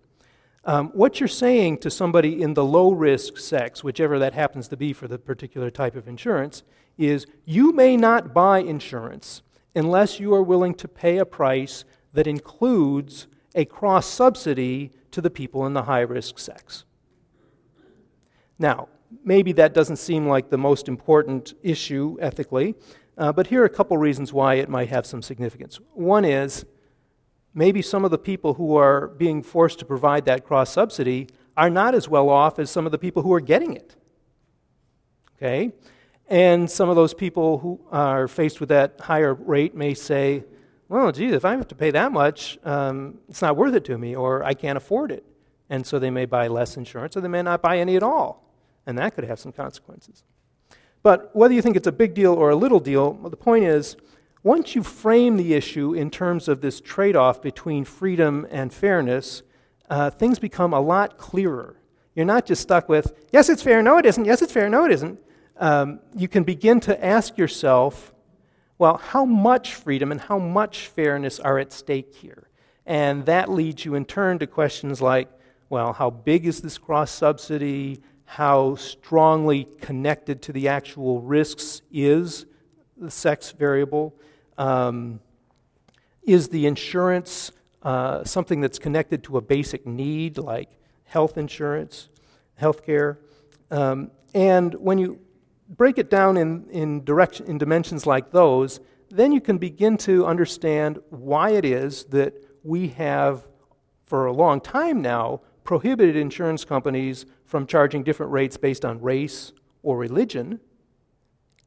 Um, 0.63 0.89
what 0.89 1.19
you're 1.19 1.27
saying 1.27 1.79
to 1.79 1.89
somebody 1.89 2.41
in 2.41 2.53
the 2.53 2.63
low 2.63 2.91
risk 2.91 3.37
sex, 3.37 3.83
whichever 3.83 4.19
that 4.19 4.33
happens 4.33 4.67
to 4.67 4.77
be 4.77 4.93
for 4.93 5.07
the 5.07 5.17
particular 5.17 5.71
type 5.71 5.95
of 5.95 6.07
insurance, 6.07 6.61
is 6.97 7.25
you 7.45 7.71
may 7.71 7.97
not 7.97 8.33
buy 8.33 8.59
insurance 8.59 9.41
unless 9.73 10.19
you 10.19 10.33
are 10.35 10.43
willing 10.43 10.75
to 10.75 10.87
pay 10.87 11.17
a 11.17 11.25
price 11.25 11.83
that 12.13 12.27
includes 12.27 13.27
a 13.55 13.65
cross 13.65 14.05
subsidy 14.05 14.91
to 15.17 15.21
the 15.21 15.31
people 15.31 15.65
in 15.65 15.73
the 15.73 15.81
high 15.81 16.01
risk 16.01 16.37
sex. 16.37 16.85
Now, 18.59 18.87
maybe 19.23 19.51
that 19.53 19.73
doesn't 19.73 19.95
seem 19.95 20.27
like 20.27 20.51
the 20.51 20.59
most 20.59 20.87
important 20.87 21.55
issue 21.63 22.17
ethically, 22.21 22.75
uh, 23.17 23.31
but 23.31 23.47
here 23.47 23.63
are 23.63 23.65
a 23.65 23.69
couple 23.69 23.97
reasons 23.97 24.31
why 24.31 24.53
it 24.55 24.69
might 24.69 24.89
have 24.89 25.07
some 25.07 25.23
significance. 25.23 25.79
One 25.95 26.23
is 26.23 26.67
maybe 27.55 27.81
some 27.81 28.05
of 28.05 28.11
the 28.11 28.19
people 28.19 28.53
who 28.53 28.75
are 28.75 29.07
being 29.07 29.41
forced 29.41 29.79
to 29.79 29.85
provide 29.85 30.25
that 30.25 30.45
cross 30.45 30.69
subsidy 30.69 31.27
are 31.57 31.71
not 31.71 31.95
as 31.95 32.07
well 32.07 32.29
off 32.29 32.59
as 32.59 32.69
some 32.69 32.85
of 32.85 32.91
the 32.91 32.99
people 32.99 33.23
who 33.23 33.33
are 33.33 33.41
getting 33.41 33.75
it. 33.75 33.95
Okay? 35.35 35.71
And 36.27 36.69
some 36.69 36.89
of 36.89 36.95
those 36.95 37.15
people 37.15 37.57
who 37.57 37.81
are 37.91 38.27
faced 38.27 38.59
with 38.59 38.69
that 38.69 38.99
higher 38.99 39.33
rate 39.33 39.73
may 39.73 39.95
say, 39.95 40.43
well, 40.89 41.11
geez, 41.11 41.33
if 41.33 41.43
I 41.43 41.51
have 41.51 41.67
to 41.67 41.75
pay 41.75 41.91
that 41.91 42.11
much, 42.11 42.57
um, 42.63 43.19
it's 43.29 43.41
not 43.41 43.57
worth 43.57 43.73
it 43.73 43.85
to 43.85 43.97
me, 43.97 44.15
or 44.15 44.43
I 44.43 44.53
can't 44.53 44.77
afford 44.77 45.11
it. 45.11 45.25
And 45.69 45.85
so 45.85 45.99
they 45.99 46.09
may 46.09 46.25
buy 46.25 46.47
less 46.47 46.77
insurance, 46.77 47.17
or 47.17 47.21
they 47.21 47.27
may 47.27 47.41
not 47.41 47.61
buy 47.61 47.79
any 47.79 47.95
at 47.95 48.03
all. 48.03 48.53
And 48.85 48.97
that 48.97 49.15
could 49.15 49.25
have 49.25 49.39
some 49.39 49.51
consequences. 49.51 50.23
But 51.03 51.35
whether 51.35 51.53
you 51.53 51.61
think 51.61 51.75
it's 51.75 51.87
a 51.87 51.91
big 51.91 52.13
deal 52.13 52.33
or 52.33 52.49
a 52.49 52.55
little 52.55 52.79
deal, 52.79 53.13
the 53.13 53.37
point 53.37 53.65
is 53.65 53.97
once 54.43 54.75
you 54.75 54.83
frame 54.83 55.35
the 55.35 55.53
issue 55.53 55.93
in 55.93 56.09
terms 56.09 56.47
of 56.47 56.61
this 56.61 56.79
trade 56.79 57.15
off 57.15 57.41
between 57.41 57.83
freedom 57.83 58.47
and 58.49 58.73
fairness, 58.73 59.43
uh, 59.89 60.09
things 60.09 60.39
become 60.39 60.73
a 60.73 60.79
lot 60.79 61.17
clearer. 61.17 61.75
You're 62.15 62.25
not 62.25 62.45
just 62.45 62.61
stuck 62.61 62.87
with, 62.89 63.13
yes, 63.31 63.49
it's 63.49 63.61
fair, 63.61 63.81
no, 63.81 63.97
it 63.97 64.05
isn't, 64.05 64.25
yes, 64.25 64.41
it's 64.41 64.51
fair, 64.51 64.69
no, 64.69 64.85
it 64.85 64.91
isn't. 64.91 65.19
Um, 65.57 65.99
you 66.15 66.27
can 66.27 66.43
begin 66.43 66.79
to 66.81 67.05
ask 67.05 67.37
yourself, 67.37 68.13
well, 68.79 68.97
how 68.97 69.25
much 69.25 69.73
freedom 69.73 70.11
and 70.11 70.21
how 70.21 70.37
much 70.37 70.87
fairness 70.87 71.39
are 71.39 71.57
at 71.57 71.73
stake 71.73 72.13
here? 72.13 72.49
And 72.85 73.25
that 73.25 73.49
leads 73.49 73.85
you 73.85 73.95
in 73.95 74.05
turn 74.05 74.39
to 74.39 74.47
questions 74.47 75.01
like, 75.01 75.29
well, 75.69 75.93
how 75.93 76.09
big 76.09 76.45
is 76.45 76.61
this 76.61 76.77
cross 76.77 77.11
subsidy? 77.11 78.01
How 78.25 78.75
strongly 78.75 79.65
connected 79.81 80.41
to 80.43 80.53
the 80.53 80.67
actual 80.67 81.21
risks 81.21 81.81
is 81.91 82.45
the 82.95 83.11
sex 83.11 83.51
variable? 83.51 84.15
Um, 84.57 85.19
is 86.23 86.49
the 86.49 86.65
insurance 86.65 87.51
uh, 87.83 88.23
something 88.23 88.61
that's 88.61 88.79
connected 88.79 89.23
to 89.23 89.37
a 89.37 89.41
basic 89.41 89.85
need 89.85 90.37
like 90.37 90.69
health 91.05 91.37
insurance, 91.37 92.09
health 92.55 92.85
care? 92.85 93.19
Um, 93.71 94.11
and 94.33 94.73
when 94.75 94.97
you 94.97 95.19
break 95.69 95.97
it 95.97 96.09
down 96.09 96.37
in, 96.37 96.69
in, 96.69 97.03
in 97.45 97.57
dimensions 97.57 98.05
like 98.05 98.31
those, 98.31 98.79
then 99.09 99.31
you 99.31 99.41
can 99.41 99.57
begin 99.57 99.97
to 99.97 100.25
understand 100.25 100.99
why 101.09 101.51
it 101.51 101.65
is 101.65 102.05
that 102.05 102.33
we 102.63 102.89
have, 102.89 103.47
for 104.05 104.25
a 104.25 104.33
long 104.33 104.59
time 104.59 105.01
now, 105.01 105.41
prohibited 105.63 106.15
insurance 106.15 106.63
companies 106.65 107.25
from 107.45 107.67
charging 107.67 108.03
different 108.03 108.31
rates 108.31 108.57
based 108.57 108.83
on 108.83 109.01
race 109.01 109.51
or 109.83 109.97
religion 109.97 110.59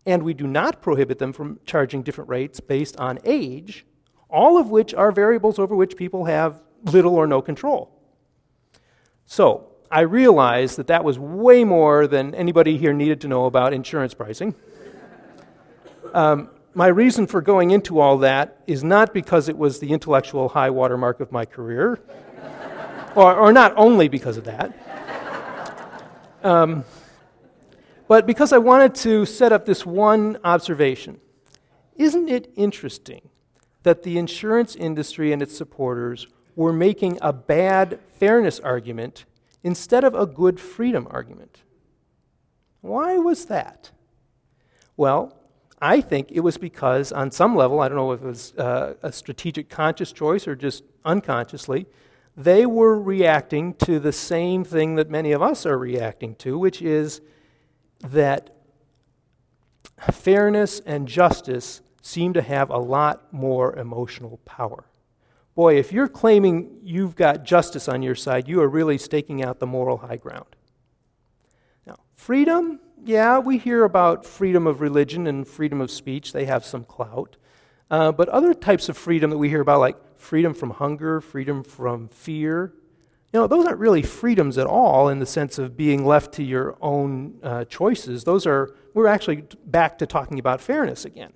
and 0.06 0.22
we 0.22 0.34
do 0.34 0.46
not 0.46 0.80
prohibit 0.80 1.18
them 1.18 1.32
from 1.32 1.60
charging 1.64 2.02
different 2.02 2.30
rates 2.30 2.60
based 2.60 2.96
on 2.96 3.18
age, 3.24 3.86
all 4.28 4.58
of 4.58 4.70
which 4.70 4.94
are 4.94 5.12
variables 5.12 5.58
over 5.58 5.74
which 5.74 5.96
people 5.96 6.24
have 6.24 6.62
little 6.84 7.14
or 7.14 7.26
no 7.26 7.42
control. 7.42 7.96
So, 9.26 9.69
I 9.90 10.00
realized 10.02 10.76
that 10.76 10.86
that 10.86 11.02
was 11.02 11.18
way 11.18 11.64
more 11.64 12.06
than 12.06 12.32
anybody 12.36 12.78
here 12.78 12.92
needed 12.92 13.20
to 13.22 13.28
know 13.28 13.46
about 13.46 13.72
insurance 13.72 14.14
pricing. 14.14 14.54
Um, 16.14 16.50
my 16.74 16.86
reason 16.86 17.26
for 17.26 17.40
going 17.40 17.72
into 17.72 17.98
all 17.98 18.18
that 18.18 18.62
is 18.68 18.84
not 18.84 19.12
because 19.12 19.48
it 19.48 19.58
was 19.58 19.80
the 19.80 19.90
intellectual 19.90 20.50
high 20.50 20.70
watermark 20.70 21.18
of 21.18 21.32
my 21.32 21.44
career, 21.44 22.00
or, 23.16 23.34
or 23.34 23.52
not 23.52 23.72
only 23.76 24.06
because 24.06 24.36
of 24.36 24.44
that. 24.44 24.72
Um, 26.44 26.84
but 28.06 28.26
because 28.26 28.52
I 28.52 28.58
wanted 28.58 28.94
to 28.96 29.26
set 29.26 29.52
up 29.52 29.66
this 29.66 29.84
one 29.84 30.38
observation, 30.44 31.20
isn't 31.96 32.28
it 32.28 32.52
interesting 32.54 33.28
that 33.82 34.04
the 34.04 34.18
insurance 34.18 34.76
industry 34.76 35.32
and 35.32 35.42
its 35.42 35.56
supporters 35.56 36.28
were 36.54 36.72
making 36.72 37.18
a 37.20 37.32
bad 37.32 37.98
fairness 38.12 38.60
argument 38.60 39.24
instead 39.62 40.04
of 40.04 40.14
a 40.14 40.26
good 40.26 40.58
freedom 40.60 41.06
argument? 41.10 41.62
Why 42.80 43.18
was 43.18 43.46
that? 43.46 43.90
Well, 44.96 45.36
I 45.82 46.00
think 46.00 46.30
it 46.30 46.40
was 46.40 46.58
because, 46.58 47.10
on 47.10 47.30
some 47.30 47.56
level, 47.56 47.80
I 47.80 47.88
don't 47.88 47.96
know 47.96 48.12
if 48.12 48.22
it 48.22 48.26
was 48.26 48.54
uh, 48.56 48.94
a 49.02 49.12
strategic 49.12 49.68
conscious 49.70 50.12
choice 50.12 50.46
or 50.46 50.54
just 50.54 50.84
unconsciously, 51.04 51.86
they 52.36 52.66
were 52.66 53.00
reacting 53.00 53.74
to 53.74 53.98
the 53.98 54.12
same 54.12 54.64
thing 54.64 54.94
that 54.96 55.10
many 55.10 55.32
of 55.32 55.42
us 55.42 55.66
are 55.66 55.78
reacting 55.78 56.34
to, 56.36 56.58
which 56.58 56.80
is 56.82 57.20
that 58.00 58.54
fairness 60.12 60.80
and 60.80 61.06
justice 61.06 61.82
seem 62.02 62.32
to 62.32 62.42
have 62.42 62.70
a 62.70 62.78
lot 62.78 63.32
more 63.32 63.76
emotional 63.76 64.38
power. 64.44 64.84
Boy, 65.60 65.76
if 65.76 65.92
you're 65.92 66.08
claiming 66.08 66.78
you've 66.82 67.14
got 67.14 67.44
justice 67.44 67.86
on 67.86 68.00
your 68.00 68.14
side, 68.14 68.48
you 68.48 68.62
are 68.62 68.66
really 68.66 68.96
staking 68.96 69.44
out 69.44 69.58
the 69.58 69.66
moral 69.66 69.98
high 69.98 70.16
ground. 70.16 70.56
Now, 71.86 71.98
freedom, 72.14 72.80
yeah, 73.04 73.38
we 73.38 73.58
hear 73.58 73.84
about 73.84 74.24
freedom 74.24 74.66
of 74.66 74.80
religion 74.80 75.26
and 75.26 75.46
freedom 75.46 75.82
of 75.82 75.90
speech, 75.90 76.32
they 76.32 76.46
have 76.46 76.64
some 76.64 76.84
clout. 76.84 77.36
Uh, 77.90 78.10
but 78.10 78.26
other 78.30 78.54
types 78.54 78.88
of 78.88 78.96
freedom 78.96 79.28
that 79.28 79.36
we 79.36 79.50
hear 79.50 79.60
about, 79.60 79.80
like 79.80 79.98
freedom 80.18 80.54
from 80.54 80.70
hunger, 80.70 81.20
freedom 81.20 81.62
from 81.62 82.08
fear, 82.08 82.72
you 83.30 83.38
know, 83.38 83.46
those 83.46 83.66
aren't 83.66 83.80
really 83.80 84.00
freedoms 84.00 84.56
at 84.56 84.66
all 84.66 85.10
in 85.10 85.18
the 85.18 85.26
sense 85.26 85.58
of 85.58 85.76
being 85.76 86.06
left 86.06 86.32
to 86.36 86.42
your 86.42 86.78
own 86.80 87.38
uh, 87.42 87.66
choices. 87.66 88.24
Those 88.24 88.46
are, 88.46 88.74
we're 88.94 89.08
actually 89.08 89.44
back 89.66 89.98
to 89.98 90.06
talking 90.06 90.38
about 90.38 90.62
fairness 90.62 91.04
again. 91.04 91.34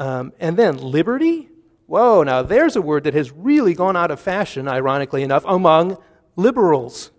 Um, 0.00 0.32
and 0.40 0.56
then 0.56 0.78
liberty. 0.78 1.49
Whoa, 1.90 2.22
now 2.22 2.42
there's 2.42 2.76
a 2.76 2.80
word 2.80 3.02
that 3.02 3.14
has 3.14 3.32
really 3.32 3.74
gone 3.74 3.96
out 3.96 4.12
of 4.12 4.20
fashion, 4.20 4.68
ironically 4.68 5.24
enough, 5.24 5.42
among 5.44 5.98
liberals. 6.36 7.10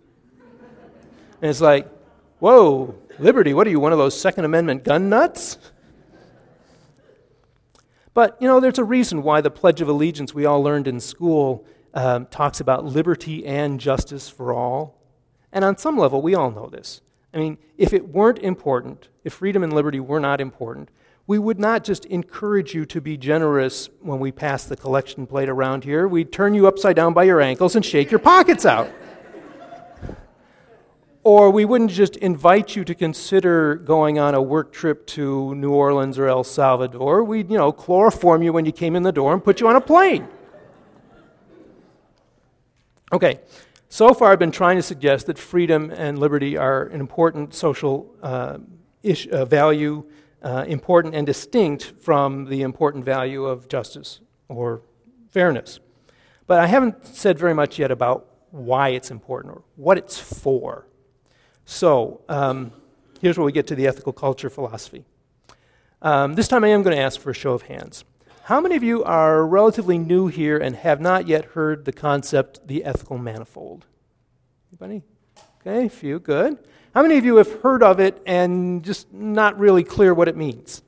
And 1.42 1.50
it's 1.50 1.60
like, 1.60 1.90
whoa, 2.40 2.96
liberty, 3.20 3.54
what 3.54 3.68
are 3.68 3.70
you, 3.70 3.82
one 3.82 3.92
of 3.92 3.98
those 3.98 4.18
Second 4.18 4.46
Amendment 4.46 4.86
gun 4.86 5.10
nuts? 5.10 5.58
But, 8.14 8.38
you 8.40 8.48
know, 8.48 8.62
there's 8.62 8.80
a 8.80 8.86
reason 8.86 9.24
why 9.24 9.42
the 9.42 9.52
Pledge 9.52 9.82
of 9.82 9.90
Allegiance 9.90 10.34
we 10.34 10.46
all 10.46 10.64
learned 10.64 10.88
in 10.88 11.02
school 11.02 11.66
um, 11.94 12.28
talks 12.28 12.62
about 12.62 12.86
liberty 12.86 13.46
and 13.46 13.78
justice 13.78 14.30
for 14.30 14.54
all. 14.54 15.02
And 15.52 15.66
on 15.66 15.76
some 15.76 15.98
level, 15.98 16.22
we 16.22 16.34
all 16.34 16.50
know 16.50 16.68
this. 16.68 17.02
I 17.34 17.40
mean, 17.40 17.58
if 17.78 17.92
it 17.92 18.08
weren't 18.08 18.40
important, 18.40 19.10
if 19.26 19.34
freedom 19.34 19.64
and 19.64 19.74
liberty 19.74 20.00
were 20.00 20.22
not 20.22 20.40
important, 20.40 20.88
we 21.32 21.40
would 21.40 21.62
not 21.62 21.86
just 21.86 22.04
encourage 22.08 22.74
you 22.74 22.86
to 22.86 23.00
be 23.00 23.16
generous 23.16 23.90
when 24.02 24.20
we 24.20 24.34
pass 24.34 24.66
the 24.66 24.76
collection 24.76 25.26
plate 25.26 25.48
around 25.48 25.86
here. 25.86 26.06
We'd 26.06 26.30
turn 26.30 26.54
you 26.54 26.68
upside 26.68 26.98
down 26.98 27.14
by 27.14 27.24
your 27.24 27.40
ankles 27.40 27.74
and 27.74 27.86
shake 27.86 28.12
your 28.12 28.20
pockets 28.20 28.66
out. 28.66 28.90
Or 31.24 31.50
we 31.50 31.64
wouldn't 31.64 31.92
just 31.92 32.18
invite 32.18 32.76
you 32.76 32.84
to 32.84 32.94
consider 32.94 33.76
going 33.76 34.20
on 34.20 34.36
a 34.36 34.42
work 34.42 34.74
trip 34.74 35.08
to 35.16 35.56
New 35.56 35.72
Orleans 35.72 36.20
or 36.20 36.28
El 36.28 36.44
Salvador. 36.44 37.24
We'd, 37.24 37.50
you 37.50 37.58
know, 37.58 37.72
chloroform 37.72 38.44
you 38.44 38.52
when 38.52 38.66
you 38.66 38.74
came 38.74 38.98
in 38.98 39.04
the 39.04 39.14
door 39.14 39.32
and 39.32 39.42
put 39.42 39.62
you 39.62 39.70
on 39.70 39.78
a 39.78 39.82
plane. 39.82 40.28
Okay, 43.14 43.40
so 43.88 44.14
far 44.14 44.34
I've 44.34 44.40
been 44.40 44.52
trying 44.52 44.76
to 44.76 44.84
suggest 44.84 45.28
that 45.28 45.38
freedom 45.38 45.92
and 45.92 46.20
liberty 46.20 46.58
are 46.58 46.88
an 46.88 47.00
important 47.00 47.54
social 47.54 48.14
uh, 48.22 48.58
ish, 49.02 49.30
uh, 49.30 49.46
value, 49.46 50.04
uh, 50.42 50.66
important 50.68 51.16
and 51.16 51.26
distinct 51.26 51.94
from 52.02 52.46
the 52.46 52.62
important 52.62 53.06
value 53.06 53.46
of 53.46 53.68
justice 53.68 54.20
or 54.48 54.82
fairness. 55.30 55.80
But 56.48 56.60
I 56.60 56.68
haven't 56.68 57.06
said 57.06 57.40
very 57.40 57.54
much 57.54 57.80
yet 57.80 57.92
about 57.92 58.28
why 58.52 58.90
it's 58.90 59.12
important 59.12 59.56
or 59.56 59.64
what 59.76 59.98
it's 59.98 60.20
for. 60.20 60.88
So 61.66 62.22
um, 62.28 62.72
here's 63.22 63.38
where 63.38 63.46
we 63.46 63.52
get 63.52 63.68
to 63.68 63.76
the 63.76 63.88
ethical 63.88 64.14
culture 64.14 64.50
philosophy. 64.50 65.06
Um, 66.02 66.34
this 66.34 66.48
time 66.48 66.64
I 66.64 66.70
am 66.70 66.84
going 66.84 66.96
to 66.96 67.02
ask 67.02 67.20
for 67.20 67.30
a 67.30 67.36
show 67.36 67.54
of 67.54 67.64
hands. 67.64 68.04
How 68.46 68.60
many 68.60 68.76
of 68.76 68.84
you 68.84 69.04
are 69.04 69.46
relatively 69.46 69.98
new 69.98 70.28
here 70.28 70.58
and 70.58 70.76
have 70.76 71.00
not 71.00 71.28
yet 71.28 71.46
heard 71.46 71.86
the 71.86 71.94
concept, 71.94 72.68
the 72.68 72.84
ethical 72.84 73.18
manifold? 73.18 73.86
Anybody? 74.72 75.04
Okay, 75.62 75.86
a 75.86 75.90
few, 75.90 76.20
good. 76.20 76.58
How 76.94 77.02
many 77.02 77.18
of 77.18 77.24
you 77.24 77.38
have 77.38 77.62
heard 77.62 77.84
of 77.84 78.02
it 78.02 78.22
and 78.26 78.84
just 78.84 79.14
not 79.14 79.58
really 79.58 79.84
clear 79.84 80.14
what 80.14 80.28
it 80.28 80.36
means? 80.36 80.84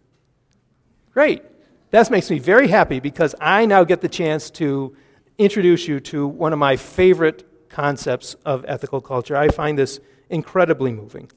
Great. 1.13 1.43
That 1.91 2.11
makes 2.11 2.29
me 2.29 2.39
very 2.39 2.67
happy 2.67 2.99
because 2.99 3.35
I 3.39 3.65
now 3.65 3.85
get 3.85 4.01
the 4.01 4.09
chance 4.09 4.49
to 4.51 4.95
introduce 5.37 5.87
you 5.87 6.01
to 6.01 6.27
one 6.27 6.51
of 6.51 6.59
my 6.59 6.75
favorite 6.75 7.69
concepts 7.69 8.33
of 8.45 8.65
ethical 8.67 8.99
culture. 8.99 9.37
I 9.37 9.47
find 9.47 9.79
this 9.79 10.01
incredibly 10.29 10.91
moving. 10.91 11.31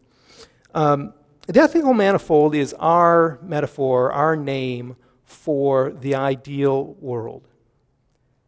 Um, 0.75 1.15
the 1.47 1.61
ethical 1.61 1.95
manifold 1.95 2.55
is 2.55 2.75
our 2.75 3.39
metaphor, 3.43 4.13
our 4.13 4.35
name 4.35 4.97
for 5.25 5.93
the 5.93 6.17
ideal 6.17 6.95
world. 6.95 7.47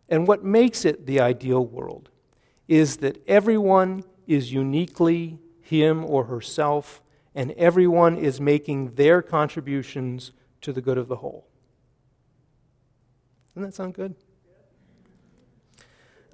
And 0.09 0.27
what 0.27 0.43
makes 0.43 0.85
it 0.85 1.07
the 1.07 1.21
ideal 1.21 1.65
world 1.65 2.09
is 2.67 2.97
that 2.99 3.23
everyone 3.29 4.03
is 4.27 4.53
uniquely 4.53 5.39
him 5.69 6.03
or 6.05 6.25
herself, 6.25 7.03
and 7.35 7.53
everyone 7.53 8.17
is 8.17 8.41
making 8.41 8.95
their 8.95 9.21
contributions 9.21 10.33
to 10.63 10.73
the 10.73 10.81
good 10.81 10.97
of 10.97 11.09
the 11.09 11.17
whole. 11.17 11.47
Doesn't 13.49 13.63
that 13.63 13.75
sound 13.75 13.95
good? 13.95 14.15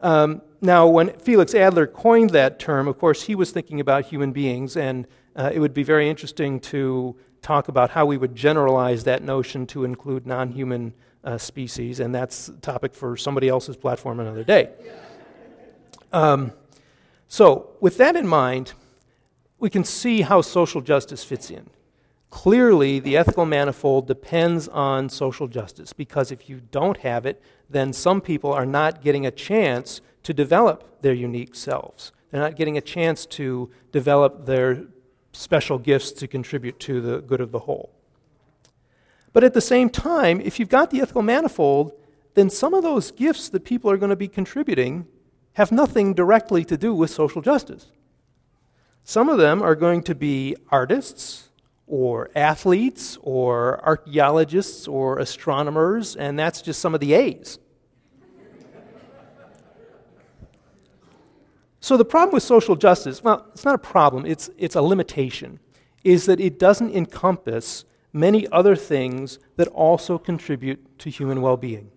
Um, 0.01 0.43
now, 0.61 0.87
when 0.87 1.19
Felix 1.19 1.53
Adler 1.53 1.87
coined 1.89 2.31
that 2.31 2.61
term, 2.61 2.87
of 2.87 2.99
course, 2.99 3.23
he 3.23 3.35
was 3.35 3.51
thinking 3.51 3.81
about 3.81 4.05
human 4.05 4.31
beings, 4.33 4.77
and 4.77 5.07
uh, 5.35 5.51
it 5.53 5.59
would 5.59 5.75
be 5.75 5.83
very 5.83 6.09
interesting 6.09 6.61
to 6.61 7.17
talk 7.43 7.67
about 7.69 7.91
how 7.91 8.07
we 8.07 8.17
would 8.17 8.37
generalize 8.37 9.03
that 9.05 9.23
notion 9.23 9.67
to 9.69 9.85
include 9.85 10.27
non 10.27 10.51
human 10.53 10.95
uh, 11.25 11.39
species, 11.39 11.99
and 11.99 12.15
that's 12.15 12.49
a 12.49 12.57
topic 12.59 12.95
for 12.95 13.17
somebody 13.17 13.49
else's 13.49 13.77
platform 13.77 14.21
another 14.21 14.45
day. 14.45 14.71
Um, 16.13 16.53
so, 17.27 17.71
with 17.81 17.97
that 17.97 18.15
in 18.15 18.29
mind, 18.29 18.75
we 19.65 19.71
can 19.71 19.83
see 19.83 20.21
how 20.21 20.43
social 20.43 20.83
justice 20.83 21.25
fits 21.25 21.51
in. 21.51 21.71
Clearly, 22.29 23.01
the 23.01 23.17
ethical 23.17 23.47
manifold 23.47 24.07
depends 24.07 24.69
on 24.69 25.09
social 25.09 25.49
justice 25.49 25.95
because 25.95 26.31
if 26.31 26.51
you 26.51 26.61
don't 26.71 26.99
have 26.99 27.25
it, 27.25 27.41
then 27.71 27.95
some 27.95 28.21
people 28.21 28.53
are 28.53 28.67
not 28.67 29.01
getting 29.01 29.25
a 29.25 29.31
chance 29.31 30.03
to 30.23 30.35
develop 30.35 31.01
their 31.01 31.15
unique 31.15 31.55
selves. 31.55 32.13
They're 32.31 32.43
not 32.43 32.57
getting 32.57 32.77
a 32.77 32.83
chance 32.83 33.25
to 33.39 33.71
develop 33.91 34.45
their 34.45 34.85
special 35.33 35.79
gifts 35.79 36.13
to 36.13 36.29
contribute 36.29 36.79
to 36.81 37.01
the 37.01 37.23
good 37.23 37.41
of 37.41 37.51
the 37.51 37.61
whole. 37.61 37.91
But 39.33 39.45
at 39.45 39.55
the 39.55 39.63
same 39.63 39.89
time, 39.89 40.43
if 40.43 40.61
you've 40.61 40.69
got 40.69 40.91
the 40.91 41.01
ethical 41.01 41.23
manifold, 41.23 41.93
then 42.35 42.51
some 42.51 42.75
of 42.75 42.83
those 42.83 43.11
gifts 43.13 43.49
that 43.49 43.65
people 43.65 43.91
are 43.91 43.97
going 43.97 44.11
to 44.11 44.15
be 44.17 44.29
contributing 44.29 45.07
have 45.55 45.73
nothing 45.73 46.13
directly 46.13 46.67
to 46.67 46.77
do 46.77 46.93
with 46.93 47.09
social 47.09 47.41
justice. 47.41 47.87
Some 49.05 49.29
of 49.29 49.39
them 49.39 49.63
are 49.63 49.75
going 49.75 50.03
to 50.05 50.15
be 50.15 50.57
artists, 50.71 51.45
or 51.87 52.31
athletes 52.35 53.19
or 53.23 53.85
archaeologists 53.85 54.89
or 54.89 55.19
astronomers, 55.19 56.17
and 56.17 56.39
that's 56.39 56.63
just 56.63 56.81
some 56.81 56.95
of 56.95 57.01
the 57.01 57.15
A's. 57.15 57.59
so 61.81 61.97
the 61.97 62.05
problem 62.05 62.33
with 62.33 62.43
social 62.43 62.77
justice, 62.77 63.23
well, 63.23 63.47
it's 63.53 63.65
not 63.65 63.75
a 63.75 63.79
problem, 63.79 64.25
it's, 64.25 64.49
it's 64.57 64.75
a 64.75 64.83
limitation, 64.83 65.61
is 66.03 66.27
that 66.27 66.41
it 66.41 66.59
doesn't 66.59 66.95
encompass 66.95 67.85
many 68.13 68.49
other 68.49 68.75
things 68.75 69.39
that 69.57 69.69
also 69.69 70.17
contribute 70.17 70.99
to 70.99 71.11
human 71.11 71.43
well 71.43 71.57
being. 71.57 71.91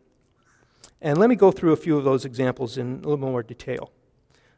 And 1.01 1.17
let 1.19 1.29
me 1.29 1.35
go 1.35 1.51
through 1.51 1.73
a 1.73 1.77
few 1.77 1.97
of 1.97 2.03
those 2.03 2.25
examples 2.25 2.77
in 2.77 2.95
a 2.95 3.07
little 3.07 3.17
more 3.17 3.43
detail. 3.43 3.91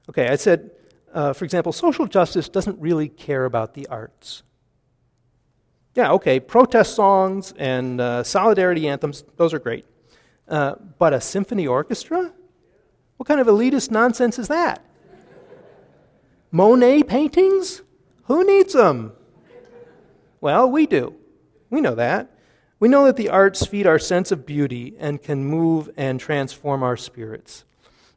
Okay, 0.07 0.29
I 0.29 0.37
said, 0.37 0.71
uh, 1.13 1.33
for 1.33 1.45
example, 1.45 1.71
social 1.71 2.05
justice 2.05 2.49
doesn't 2.49 2.79
really 2.79 3.07
care 3.09 3.45
about 3.45 3.73
the 3.73 3.87
arts. 3.87 4.43
Yeah, 5.95 6.11
okay, 6.13 6.39
protest 6.39 6.95
songs 6.95 7.53
and 7.57 7.99
uh, 7.99 8.23
solidarity 8.23 8.87
anthems, 8.87 9.23
those 9.37 9.53
are 9.53 9.59
great. 9.59 9.85
Uh, 10.47 10.75
but 10.97 11.13
a 11.13 11.21
symphony 11.21 11.67
orchestra? 11.67 12.31
What 13.17 13.27
kind 13.27 13.39
of 13.39 13.47
elitist 13.47 13.91
nonsense 13.91 14.39
is 14.39 14.47
that? 14.47 14.83
Monet 16.51 17.03
paintings? 17.03 17.81
Who 18.23 18.45
needs 18.45 18.73
them? 18.73 19.13
Well, 20.41 20.69
we 20.69 20.87
do. 20.87 21.15
We 21.69 21.81
know 21.81 21.95
that. 21.95 22.31
We 22.79 22.87
know 22.87 23.05
that 23.05 23.17
the 23.17 23.29
arts 23.29 23.65
feed 23.65 23.85
our 23.85 23.99
sense 23.99 24.31
of 24.31 24.45
beauty 24.45 24.95
and 24.99 25.21
can 25.21 25.43
move 25.43 25.89
and 25.97 26.19
transform 26.19 26.81
our 26.81 26.95
spirits. 26.95 27.65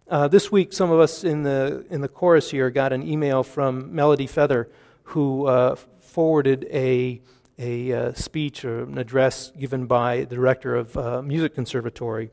Uh, 0.09 0.29
this 0.29 0.51
week, 0.51 0.73
some 0.73 0.91
of 0.91 1.01
us 1.01 1.25
in 1.25 1.43
the, 1.43 1.87
in 1.91 2.01
the 2.01 2.09
chorus 2.09 2.51
here 2.51 2.71
got 2.71 2.93
an 2.93 3.03
email 3.03 3.43
from 3.43 3.95
Melody 3.95 4.27
Feather, 4.27 4.69
who 5.05 5.47
uh, 5.47 5.77
forwarded 6.01 6.67
a 6.71 7.21
a 7.59 7.93
uh, 7.93 8.13
speech 8.15 8.65
or 8.65 8.85
an 8.85 8.99
address 8.99 9.53
given 9.59 9.87
by 9.87 10.25
the 10.25 10.35
director 10.35 10.75
of 10.75 10.97
uh, 10.97 11.23
Music 11.23 11.55
Conservatory, 11.55 12.31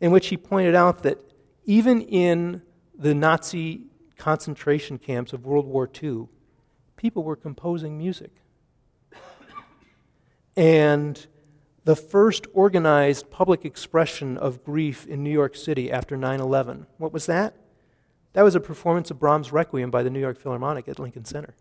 in 0.00 0.10
which 0.10 0.28
he 0.28 0.36
pointed 0.36 0.74
out 0.74 1.02
that 1.02 1.18
even 1.64 2.00
in 2.02 2.62
the 2.96 3.14
Nazi 3.14 3.82
concentration 4.16 4.96
camps 4.98 5.32
of 5.32 5.44
World 5.44 5.66
War 5.66 5.90
II, 6.02 6.28
people 6.96 7.22
were 7.22 7.36
composing 7.36 7.98
music. 7.98 8.30
and 10.56 11.26
the 11.84 11.96
first 11.96 12.46
organized 12.52 13.30
public 13.30 13.64
expression 13.64 14.36
of 14.36 14.64
grief 14.64 15.06
in 15.06 15.22
New 15.22 15.30
York 15.30 15.56
City 15.56 15.90
after 15.90 16.16
9 16.16 16.40
11. 16.40 16.86
What 16.98 17.12
was 17.12 17.26
that? 17.26 17.54
That 18.32 18.42
was 18.42 18.54
a 18.54 18.60
performance 18.60 19.10
of 19.10 19.18
Brahms' 19.18 19.52
Requiem 19.52 19.90
by 19.90 20.02
the 20.02 20.10
New 20.10 20.20
York 20.20 20.38
Philharmonic 20.38 20.88
at 20.88 20.98
Lincoln 20.98 21.24
Center. 21.24 21.54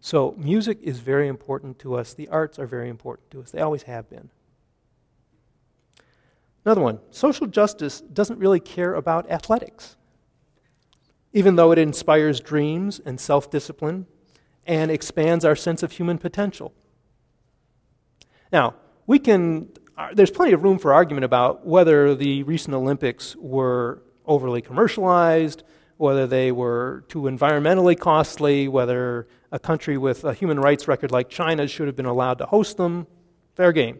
So, 0.00 0.34
music 0.38 0.78
is 0.82 1.00
very 1.00 1.28
important 1.28 1.78
to 1.80 1.94
us. 1.94 2.14
The 2.14 2.28
arts 2.28 2.58
are 2.58 2.66
very 2.66 2.88
important 2.88 3.30
to 3.32 3.40
us. 3.40 3.50
They 3.50 3.60
always 3.60 3.84
have 3.84 4.08
been. 4.08 4.30
Another 6.64 6.80
one 6.80 7.00
social 7.10 7.46
justice 7.46 8.00
doesn't 8.00 8.38
really 8.38 8.60
care 8.60 8.94
about 8.94 9.30
athletics, 9.30 9.96
even 11.32 11.56
though 11.56 11.72
it 11.72 11.78
inspires 11.78 12.40
dreams 12.40 13.00
and 13.04 13.20
self 13.20 13.50
discipline 13.50 14.06
and 14.66 14.90
expands 14.90 15.44
our 15.44 15.56
sense 15.56 15.82
of 15.82 15.92
human 15.92 16.16
potential. 16.16 16.72
Now, 18.54 18.76
we 19.08 19.18
can, 19.18 19.68
uh, 19.98 20.10
there's 20.14 20.30
plenty 20.30 20.52
of 20.52 20.62
room 20.62 20.78
for 20.78 20.94
argument 20.94 21.24
about 21.24 21.66
whether 21.66 22.14
the 22.14 22.44
recent 22.44 22.72
Olympics 22.72 23.34
were 23.34 24.04
overly 24.26 24.62
commercialized, 24.62 25.64
whether 25.96 26.24
they 26.28 26.52
were 26.52 27.04
too 27.08 27.22
environmentally 27.22 27.98
costly, 27.98 28.68
whether 28.68 29.26
a 29.50 29.58
country 29.58 29.98
with 29.98 30.22
a 30.22 30.32
human 30.32 30.60
rights 30.60 30.86
record 30.86 31.10
like 31.10 31.28
China 31.28 31.66
should 31.66 31.88
have 31.88 31.96
been 31.96 32.06
allowed 32.06 32.38
to 32.38 32.46
host 32.46 32.76
them. 32.76 33.08
Fair 33.56 33.72
game. 33.72 33.98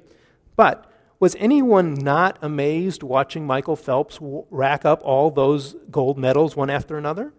But 0.55 0.89
was 1.19 1.35
anyone 1.41 1.95
not 1.95 2.39
amazed 2.41 3.03
watching 3.03 3.45
Michael 3.45 3.75
Phelps 3.75 4.21
rack 4.21 4.85
up 4.85 5.03
all 5.03 5.33
those 5.33 5.75
gold 5.91 6.17
medals 6.17 6.55
one 6.55 6.71
after 6.71 6.97
another? 6.97 7.33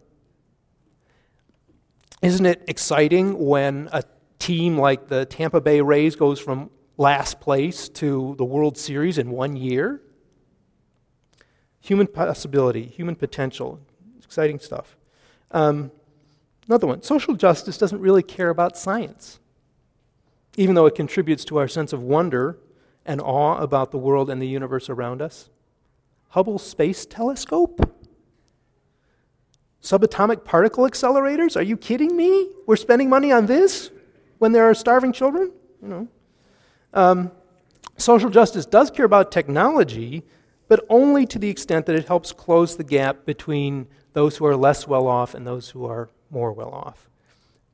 Isn't 2.22 2.46
it 2.46 2.66
exciting 2.68 3.40
when 3.40 3.88
a 3.94 4.04
team 4.38 4.78
like 4.78 5.08
the 5.08 5.26
Tampa 5.26 5.62
Bay 5.62 5.80
Rays 5.80 6.18
goes 6.18 6.42
from 6.42 6.72
last 6.98 7.40
place 7.40 7.90
to 7.90 8.36
the 8.38 8.46
World 8.46 8.78
Series 8.78 9.18
in 9.18 9.32
one 9.32 9.56
year? 9.56 10.02
Human 11.82 12.08
possibility, 12.08 12.86
human 12.86 13.16
potential, 13.16 13.80
exciting 14.24 14.60
stuff. 14.60 14.98
Um, 15.52 15.92
another 16.68 16.88
one 16.88 17.04
social 17.04 17.36
justice 17.36 17.78
doesn't 17.78 18.00
really 18.00 18.24
care 18.24 18.50
about 18.50 18.78
science, 18.78 19.40
even 20.58 20.76
though 20.76 20.86
it 20.86 20.96
contributes 20.96 21.46
to 21.46 21.58
our 21.58 21.68
sense 21.68 21.94
of 21.94 22.02
wonder 22.02 22.58
and 23.06 23.22
awe 23.22 23.58
about 23.58 23.92
the 23.92 23.98
world 23.98 24.30
and 24.30 24.42
the 24.42 24.48
universe 24.48 24.90
around 24.90 25.22
us? 25.22 25.50
Hubble 26.30 26.58
Space 26.58 27.06
Telescope? 27.06 27.92
Subatomic 29.82 30.44
particle 30.44 30.84
accelerators? 30.86 31.56
Are 31.56 31.62
you 31.62 31.78
kidding 31.78 32.18
me? 32.18 32.50
We're 32.66 32.76
spending 32.76 33.08
money 33.08 33.32
on 33.32 33.46
this 33.46 33.92
when 34.40 34.52
there 34.52 34.64
are 34.64 34.74
starving 34.74 35.14
children? 35.14 35.52
You 35.82 35.88
know. 35.88 36.08
Um, 36.96 37.32
social 37.98 38.30
justice 38.30 38.66
does 38.66 38.90
care 38.90 39.06
about 39.06 39.32
technology, 39.32 40.24
but 40.68 40.84
only 40.90 41.28
to 41.28 41.38
the 41.38 41.50
extent 41.50 41.86
that 41.86 41.96
it 41.96 42.08
helps 42.08 42.32
close 42.32 42.76
the 42.76 42.84
gap 42.84 43.26
between 43.26 43.88
those 44.14 44.38
who 44.38 44.46
are 44.46 44.56
less 44.56 44.88
well 44.88 45.08
off 45.08 45.36
and 45.36 45.46
those 45.46 45.70
who 45.70 45.86
are 45.86 46.10
more 46.32 46.52
well 46.52 46.72
off. 46.72 47.08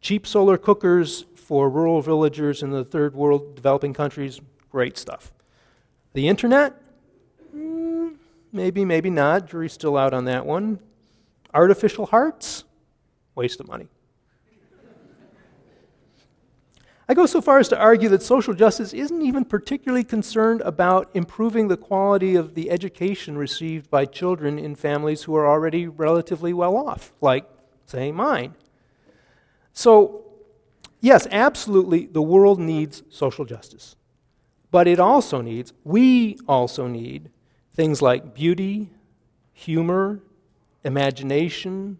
Cheap 0.02 0.28
solar 0.28 0.58
cookers 0.58 1.26
for 1.36 1.70
rural 1.70 2.02
villagers 2.02 2.62
in 2.62 2.72
the 2.72 2.84
third 2.84 3.16
world 3.16 3.56
developing 3.56 3.94
countries, 3.94 4.42
Great 4.72 4.98
stuff. 4.98 5.34
The 6.14 6.30
internet? 6.30 6.82
Mm, 7.54 8.16
maybe, 8.54 8.86
maybe 8.86 9.10
not. 9.10 9.50
Jury's 9.50 9.74
still 9.74 9.98
out 9.98 10.14
on 10.14 10.26
that 10.26 10.46
one. 10.46 10.80
Artificial 11.54 12.06
hearts? 12.06 12.64
Waste 13.36 13.60
of 13.60 13.68
money. 13.68 13.90
I 17.12 17.14
go 17.14 17.26
so 17.26 17.42
far 17.42 17.60
as 17.60 17.68
to 17.68 17.78
argue 17.78 18.08
that 18.08 18.24
social 18.24 18.54
justice 18.54 18.94
isn't 18.94 19.22
even 19.22 19.44
particularly 19.44 20.06
concerned 20.06 20.62
about 20.62 21.10
improving 21.14 21.68
the 21.68 21.76
quality 21.76 22.36
of 22.36 22.54
the 22.54 22.72
education 22.72 23.38
received 23.38 23.90
by 23.90 24.06
children 24.06 24.58
in 24.58 24.76
families 24.76 25.24
who 25.24 25.36
are 25.36 25.46
already 25.46 25.90
relatively 25.90 26.54
well 26.54 26.78
off, 26.78 27.12
like, 27.20 27.44
say, 27.86 28.14
mine. 28.14 28.56
So, 29.74 30.24
yes, 31.02 31.28
absolutely, 31.32 32.06
the 32.06 32.22
world 32.22 32.62
needs 32.62 33.04
social 33.10 33.44
justice. 33.44 33.98
But 34.72 34.88
it 34.88 34.98
also 34.98 35.42
needs, 35.42 35.74
we 35.84 36.38
also 36.48 36.88
need, 36.88 37.30
things 37.74 38.02
like 38.02 38.34
beauty, 38.34 38.90
humor, 39.52 40.22
imagination, 40.86 42.00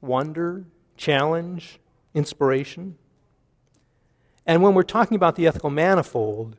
wonder, 0.00 0.64
challenge, 0.96 1.80
inspiration. 2.14 2.98
And 4.46 4.62
when 4.62 4.74
we're 4.74 4.82
talking 4.82 5.14
about 5.16 5.36
the 5.36 5.46
ethical 5.46 5.70
manifold, 5.70 6.56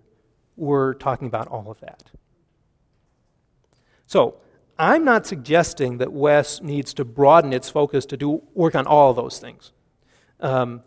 we're 0.55 0.93
talking 0.93 1.27
about 1.27 1.47
all 1.47 1.69
of 1.69 1.79
that. 1.81 2.03
So, 4.07 4.37
I'm 4.77 5.05
not 5.05 5.25
suggesting 5.25 5.99
that 5.99 6.11
WES 6.11 6.61
needs 6.61 6.93
to 6.95 7.05
broaden 7.05 7.53
its 7.53 7.69
focus 7.69 8.05
to 8.07 8.17
do 8.17 8.43
work 8.53 8.75
on 8.75 8.85
all 8.85 9.13
those 9.13 9.39
things. 9.39 9.71
Um, 10.41 10.83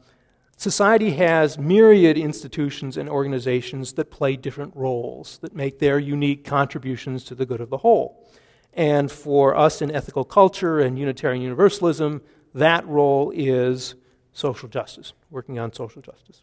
Society 0.58 1.12
has 1.12 1.56
myriad 1.56 2.18
institutions 2.18 2.96
and 2.96 3.08
organizations 3.08 3.92
that 3.92 4.10
play 4.10 4.34
different 4.34 4.74
roles, 4.74 5.38
that 5.38 5.54
make 5.54 5.78
their 5.78 6.00
unique 6.00 6.44
contributions 6.44 7.22
to 7.26 7.36
the 7.36 7.46
good 7.46 7.60
of 7.60 7.70
the 7.70 7.78
whole. 7.78 8.28
And 8.72 9.08
for 9.08 9.56
us 9.56 9.80
in 9.80 9.94
ethical 9.94 10.24
culture 10.24 10.80
and 10.80 10.98
Unitarian 10.98 11.42
Universalism, 11.42 12.22
that 12.54 12.84
role 12.88 13.32
is 13.36 13.94
social 14.32 14.68
justice, 14.68 15.12
working 15.30 15.60
on 15.60 15.72
social 15.72 16.02
justice. 16.02 16.42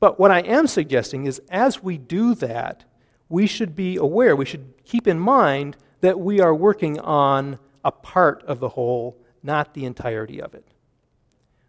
But 0.00 0.18
what 0.18 0.30
I 0.30 0.40
am 0.40 0.66
suggesting 0.66 1.26
is 1.26 1.40
as 1.50 1.82
we 1.82 1.98
do 1.98 2.34
that, 2.36 2.84
we 3.28 3.46
should 3.46 3.74
be 3.74 3.96
aware, 3.96 4.36
we 4.36 4.44
should 4.44 4.74
keep 4.84 5.06
in 5.06 5.18
mind 5.18 5.76
that 6.00 6.20
we 6.20 6.40
are 6.40 6.54
working 6.54 7.00
on 7.00 7.58
a 7.84 7.90
part 7.90 8.42
of 8.44 8.60
the 8.60 8.70
whole, 8.70 9.18
not 9.42 9.74
the 9.74 9.84
entirety 9.84 10.40
of 10.40 10.54
it. 10.54 10.66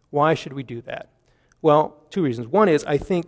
Why 0.09 0.33
should 0.33 0.53
we 0.53 0.63
do 0.63 0.81
that? 0.81 1.09
Well, 1.61 1.97
two 2.09 2.23
reasons. 2.23 2.47
One 2.47 2.69
is 2.69 2.83
I 2.85 2.97
think 2.97 3.25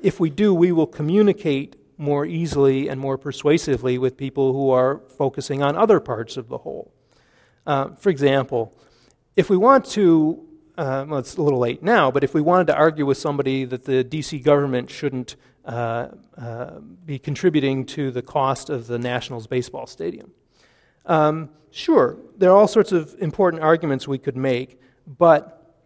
if 0.00 0.20
we 0.20 0.30
do, 0.30 0.54
we 0.54 0.72
will 0.72 0.86
communicate 0.86 1.76
more 1.98 2.24
easily 2.24 2.88
and 2.88 2.98
more 2.98 3.18
persuasively 3.18 3.98
with 3.98 4.16
people 4.16 4.52
who 4.52 4.70
are 4.70 5.02
focusing 5.18 5.62
on 5.62 5.76
other 5.76 6.00
parts 6.00 6.36
of 6.36 6.48
the 6.48 6.58
whole. 6.58 6.92
Uh, 7.66 7.90
for 7.96 8.08
example, 8.08 8.74
if 9.36 9.50
we 9.50 9.56
want 9.56 9.84
to, 9.84 10.46
uh, 10.80 11.04
well, 11.06 11.18
it's 11.18 11.36
a 11.36 11.42
little 11.42 11.58
late 11.58 11.82
now, 11.82 12.10
but 12.10 12.24
if 12.24 12.32
we 12.32 12.40
wanted 12.40 12.66
to 12.66 12.74
argue 12.74 13.04
with 13.04 13.18
somebody 13.18 13.66
that 13.66 13.84
the 13.84 14.02
DC 14.02 14.42
government 14.42 14.88
shouldn't 14.88 15.36
uh, 15.66 16.08
uh, 16.38 16.78
be 17.04 17.18
contributing 17.18 17.84
to 17.84 18.10
the 18.10 18.22
cost 18.22 18.70
of 18.70 18.86
the 18.86 18.98
Nationals 18.98 19.46
baseball 19.46 19.86
stadium, 19.86 20.30
um, 21.04 21.50
sure, 21.70 22.16
there 22.38 22.50
are 22.50 22.56
all 22.56 22.66
sorts 22.66 22.92
of 22.92 23.14
important 23.20 23.62
arguments 23.62 24.08
we 24.08 24.16
could 24.16 24.38
make, 24.38 24.80
but 25.06 25.76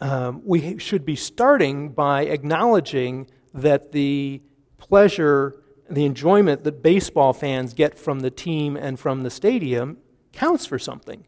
um, 0.00 0.42
we 0.44 0.76
should 0.78 1.04
be 1.04 1.14
starting 1.14 1.90
by 1.90 2.22
acknowledging 2.22 3.28
that 3.54 3.92
the 3.92 4.42
pleasure, 4.76 5.54
the 5.88 6.04
enjoyment 6.04 6.64
that 6.64 6.82
baseball 6.82 7.32
fans 7.32 7.74
get 7.74 7.96
from 7.96 8.20
the 8.20 8.30
team 8.30 8.76
and 8.76 8.98
from 8.98 9.22
the 9.22 9.30
stadium 9.30 9.98
counts 10.32 10.66
for 10.66 10.80
something. 10.80 11.24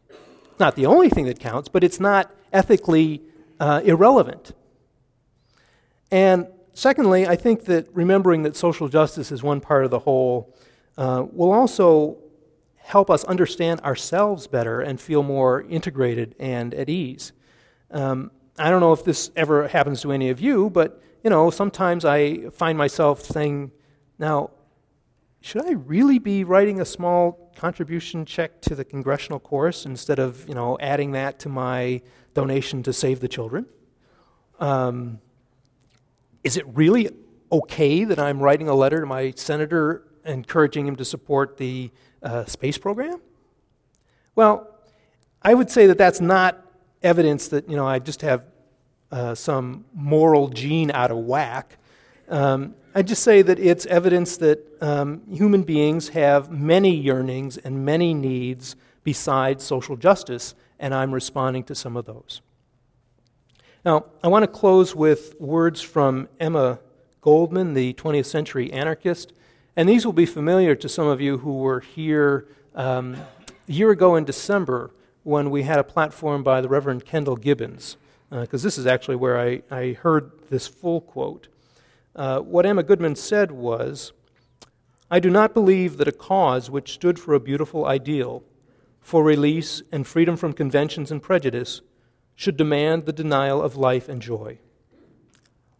Not 0.59 0.75
the 0.75 0.85
only 0.85 1.09
thing 1.09 1.25
that 1.25 1.39
counts, 1.39 1.69
but 1.69 1.83
it's 1.83 1.99
not 1.99 2.31
ethically 2.53 3.21
uh, 3.59 3.81
irrelevant. 3.83 4.53
And 6.11 6.47
secondly, 6.73 7.27
I 7.27 7.35
think 7.35 7.65
that 7.65 7.87
remembering 7.93 8.43
that 8.43 8.55
social 8.55 8.89
justice 8.89 9.31
is 9.31 9.41
one 9.41 9.61
part 9.61 9.85
of 9.85 9.91
the 9.91 9.99
whole 9.99 10.55
uh, 10.97 11.25
will 11.31 11.51
also 11.51 12.17
help 12.77 13.09
us 13.09 13.23
understand 13.25 13.79
ourselves 13.81 14.47
better 14.47 14.81
and 14.81 14.99
feel 14.99 15.23
more 15.23 15.61
integrated 15.63 16.35
and 16.39 16.73
at 16.73 16.89
ease. 16.89 17.31
Um, 17.91 18.31
I 18.57 18.69
don't 18.69 18.81
know 18.81 18.93
if 18.93 19.03
this 19.03 19.31
ever 19.35 19.67
happens 19.67 20.01
to 20.01 20.11
any 20.11 20.29
of 20.29 20.41
you, 20.41 20.69
but 20.69 21.01
you 21.23 21.29
know, 21.29 21.49
sometimes 21.49 22.03
I 22.03 22.49
find 22.49 22.77
myself 22.77 23.21
saying, 23.21 23.71
now, 24.17 24.51
should 25.41 25.65
I 25.65 25.71
really 25.71 26.19
be 26.19 26.43
writing 26.43 26.79
a 26.79 26.85
small 26.85 27.51
contribution 27.55 28.25
check 28.25 28.61
to 28.61 28.75
the 28.75 28.85
congressional 28.85 29.39
chorus 29.39 29.85
instead 29.85 30.19
of, 30.19 30.47
you 30.47 30.53
know, 30.53 30.77
adding 30.79 31.11
that 31.13 31.39
to 31.39 31.49
my 31.49 32.01
donation 32.35 32.83
to 32.83 32.93
Save 32.93 33.19
the 33.19 33.27
Children? 33.27 33.65
Um, 34.59 35.19
is 36.43 36.57
it 36.57 36.65
really 36.67 37.09
okay 37.51 38.03
that 38.03 38.19
I'm 38.19 38.39
writing 38.39 38.69
a 38.69 38.75
letter 38.75 38.99
to 38.99 39.05
my 39.07 39.33
senator 39.35 40.07
encouraging 40.25 40.87
him 40.87 40.95
to 40.97 41.05
support 41.05 41.57
the 41.57 41.89
uh, 42.21 42.45
space 42.45 42.77
program? 42.77 43.19
Well, 44.35 44.67
I 45.41 45.55
would 45.55 45.71
say 45.71 45.87
that 45.87 45.97
that's 45.97 46.21
not 46.21 46.63
evidence 47.01 47.47
that 47.47 47.67
you 47.67 47.75
know 47.75 47.87
I 47.87 47.97
just 47.97 48.21
have 48.21 48.43
uh, 49.11 49.33
some 49.33 49.85
moral 49.93 50.49
gene 50.49 50.91
out 50.91 51.09
of 51.09 51.17
whack. 51.17 51.77
Um, 52.29 52.75
I 52.93 53.01
just 53.03 53.23
say 53.23 53.41
that 53.41 53.57
it's 53.57 53.85
evidence 53.85 54.35
that 54.37 54.59
um, 54.81 55.21
human 55.29 55.63
beings 55.63 56.09
have 56.09 56.51
many 56.51 56.93
yearnings 56.93 57.57
and 57.57 57.85
many 57.85 58.13
needs 58.13 58.75
besides 59.03 59.63
social 59.63 59.95
justice, 59.95 60.55
and 60.77 60.93
I'm 60.93 61.13
responding 61.13 61.63
to 61.65 61.75
some 61.75 61.95
of 61.95 62.05
those. 62.05 62.41
Now, 63.85 64.05
I 64.21 64.27
want 64.27 64.43
to 64.43 64.47
close 64.47 64.93
with 64.93 65.39
words 65.39 65.81
from 65.81 66.27
Emma 66.39 66.79
Goldman, 67.21 67.75
the 67.75 67.93
20th 67.93 68.25
century 68.25 68.71
anarchist. 68.73 69.31
And 69.75 69.87
these 69.87 70.05
will 70.05 70.13
be 70.13 70.25
familiar 70.25 70.75
to 70.75 70.89
some 70.89 71.07
of 71.07 71.21
you 71.21 71.37
who 71.37 71.59
were 71.59 71.79
here 71.79 72.45
um, 72.75 73.15
a 73.69 73.71
year 73.71 73.91
ago 73.91 74.15
in 74.15 74.25
December 74.25 74.91
when 75.23 75.49
we 75.49 75.63
had 75.63 75.79
a 75.79 75.83
platform 75.83 76.43
by 76.43 76.59
the 76.59 76.67
Reverend 76.67 77.05
Kendyl 77.05 77.39
Gibbons, 77.39 77.95
because 78.29 78.63
uh, 78.63 78.67
this 78.67 78.77
is 78.77 78.85
actually 78.85 79.15
where 79.15 79.39
I, 79.39 79.61
I 79.71 79.93
heard 79.93 80.31
this 80.49 80.67
full 80.67 80.99
quote. 80.99 81.47
Uh, 82.15 82.39
what 82.39 82.65
Emma 82.65 82.83
Goldman 82.83 83.15
said 83.15 83.51
was 83.51 84.11
I 85.09 85.19
do 85.19 85.29
not 85.29 85.53
believe 85.53 85.97
that 85.97 86.07
a 86.07 86.13
cause 86.13 86.69
which 86.69 86.93
stood 86.93 87.19
for 87.19 87.33
a 87.33 87.39
beautiful 87.39 87.85
ideal, 87.85 88.43
for 88.99 89.23
release 89.23 89.81
and 89.91 90.07
freedom 90.07 90.37
from 90.37 90.53
conventions 90.53 91.11
and 91.11 91.21
prejudice, 91.21 91.81
should 92.35 92.57
demand 92.57 93.05
the 93.05 93.13
denial 93.13 93.61
of 93.61 93.75
life 93.75 94.07
and 94.07 94.21
joy. 94.21 94.57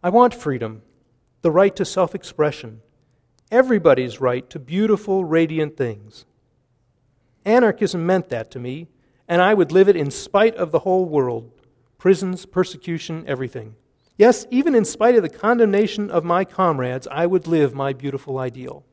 I 0.02 0.10
want 0.10 0.34
freedom, 0.34 0.82
the 1.42 1.50
right 1.50 1.74
to 1.76 1.84
self 1.84 2.14
expression, 2.14 2.82
everybody's 3.50 4.20
right 4.20 4.48
to 4.50 4.58
beautiful, 4.58 5.24
radiant 5.24 5.76
things. 5.76 6.24
Anarchism 7.44 8.06
meant 8.06 8.28
that 8.28 8.50
to 8.52 8.58
me, 8.58 8.88
and 9.28 9.42
I 9.42 9.54
would 9.54 9.72
live 9.72 9.88
it 9.88 9.96
in 9.96 10.10
spite 10.10 10.56
of 10.56 10.72
the 10.72 10.80
whole 10.80 11.06
world 11.06 11.50
prisons, 11.98 12.46
persecution, 12.46 13.24
everything. 13.28 13.76
Yes, 14.22 14.46
even 14.52 14.76
in 14.76 14.84
spite 14.84 15.16
of 15.16 15.24
the 15.24 15.28
condemnation 15.28 16.08
of 16.08 16.22
my 16.22 16.44
comrades, 16.44 17.08
I 17.10 17.26
would 17.26 17.48
live 17.48 17.74
my 17.74 17.92
beautiful 17.92 18.38
ideal. 18.38 18.84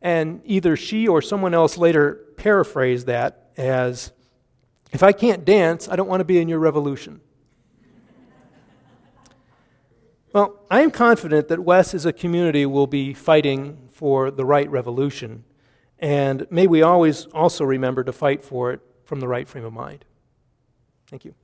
And 0.00 0.42
either 0.44 0.76
she 0.76 1.08
or 1.08 1.20
someone 1.20 1.54
else 1.54 1.76
later 1.76 2.20
paraphrased 2.36 3.08
that 3.08 3.50
as 3.56 4.12
if 4.92 5.02
I 5.02 5.10
can't 5.10 5.44
dance, 5.44 5.88
I 5.88 5.96
don't 5.96 6.06
want 6.06 6.20
to 6.20 6.24
be 6.24 6.38
in 6.38 6.48
your 6.48 6.60
revolution. 6.60 7.20
well, 10.32 10.60
I 10.70 10.82
am 10.82 10.92
confident 10.92 11.48
that 11.48 11.58
WES 11.58 11.94
as 11.94 12.06
a 12.06 12.12
community 12.12 12.64
will 12.64 12.86
be 12.86 13.12
fighting 13.12 13.88
for 13.90 14.30
the 14.30 14.44
right 14.44 14.70
revolution. 14.70 15.42
And 15.98 16.46
may 16.48 16.68
we 16.68 16.82
always 16.82 17.24
also 17.34 17.64
remember 17.64 18.04
to 18.04 18.12
fight 18.12 18.40
for 18.40 18.70
it 18.70 18.78
from 19.02 19.18
the 19.18 19.26
right 19.26 19.48
frame 19.48 19.64
of 19.64 19.72
mind. 19.72 20.04
Thank 21.08 21.24
you. 21.24 21.34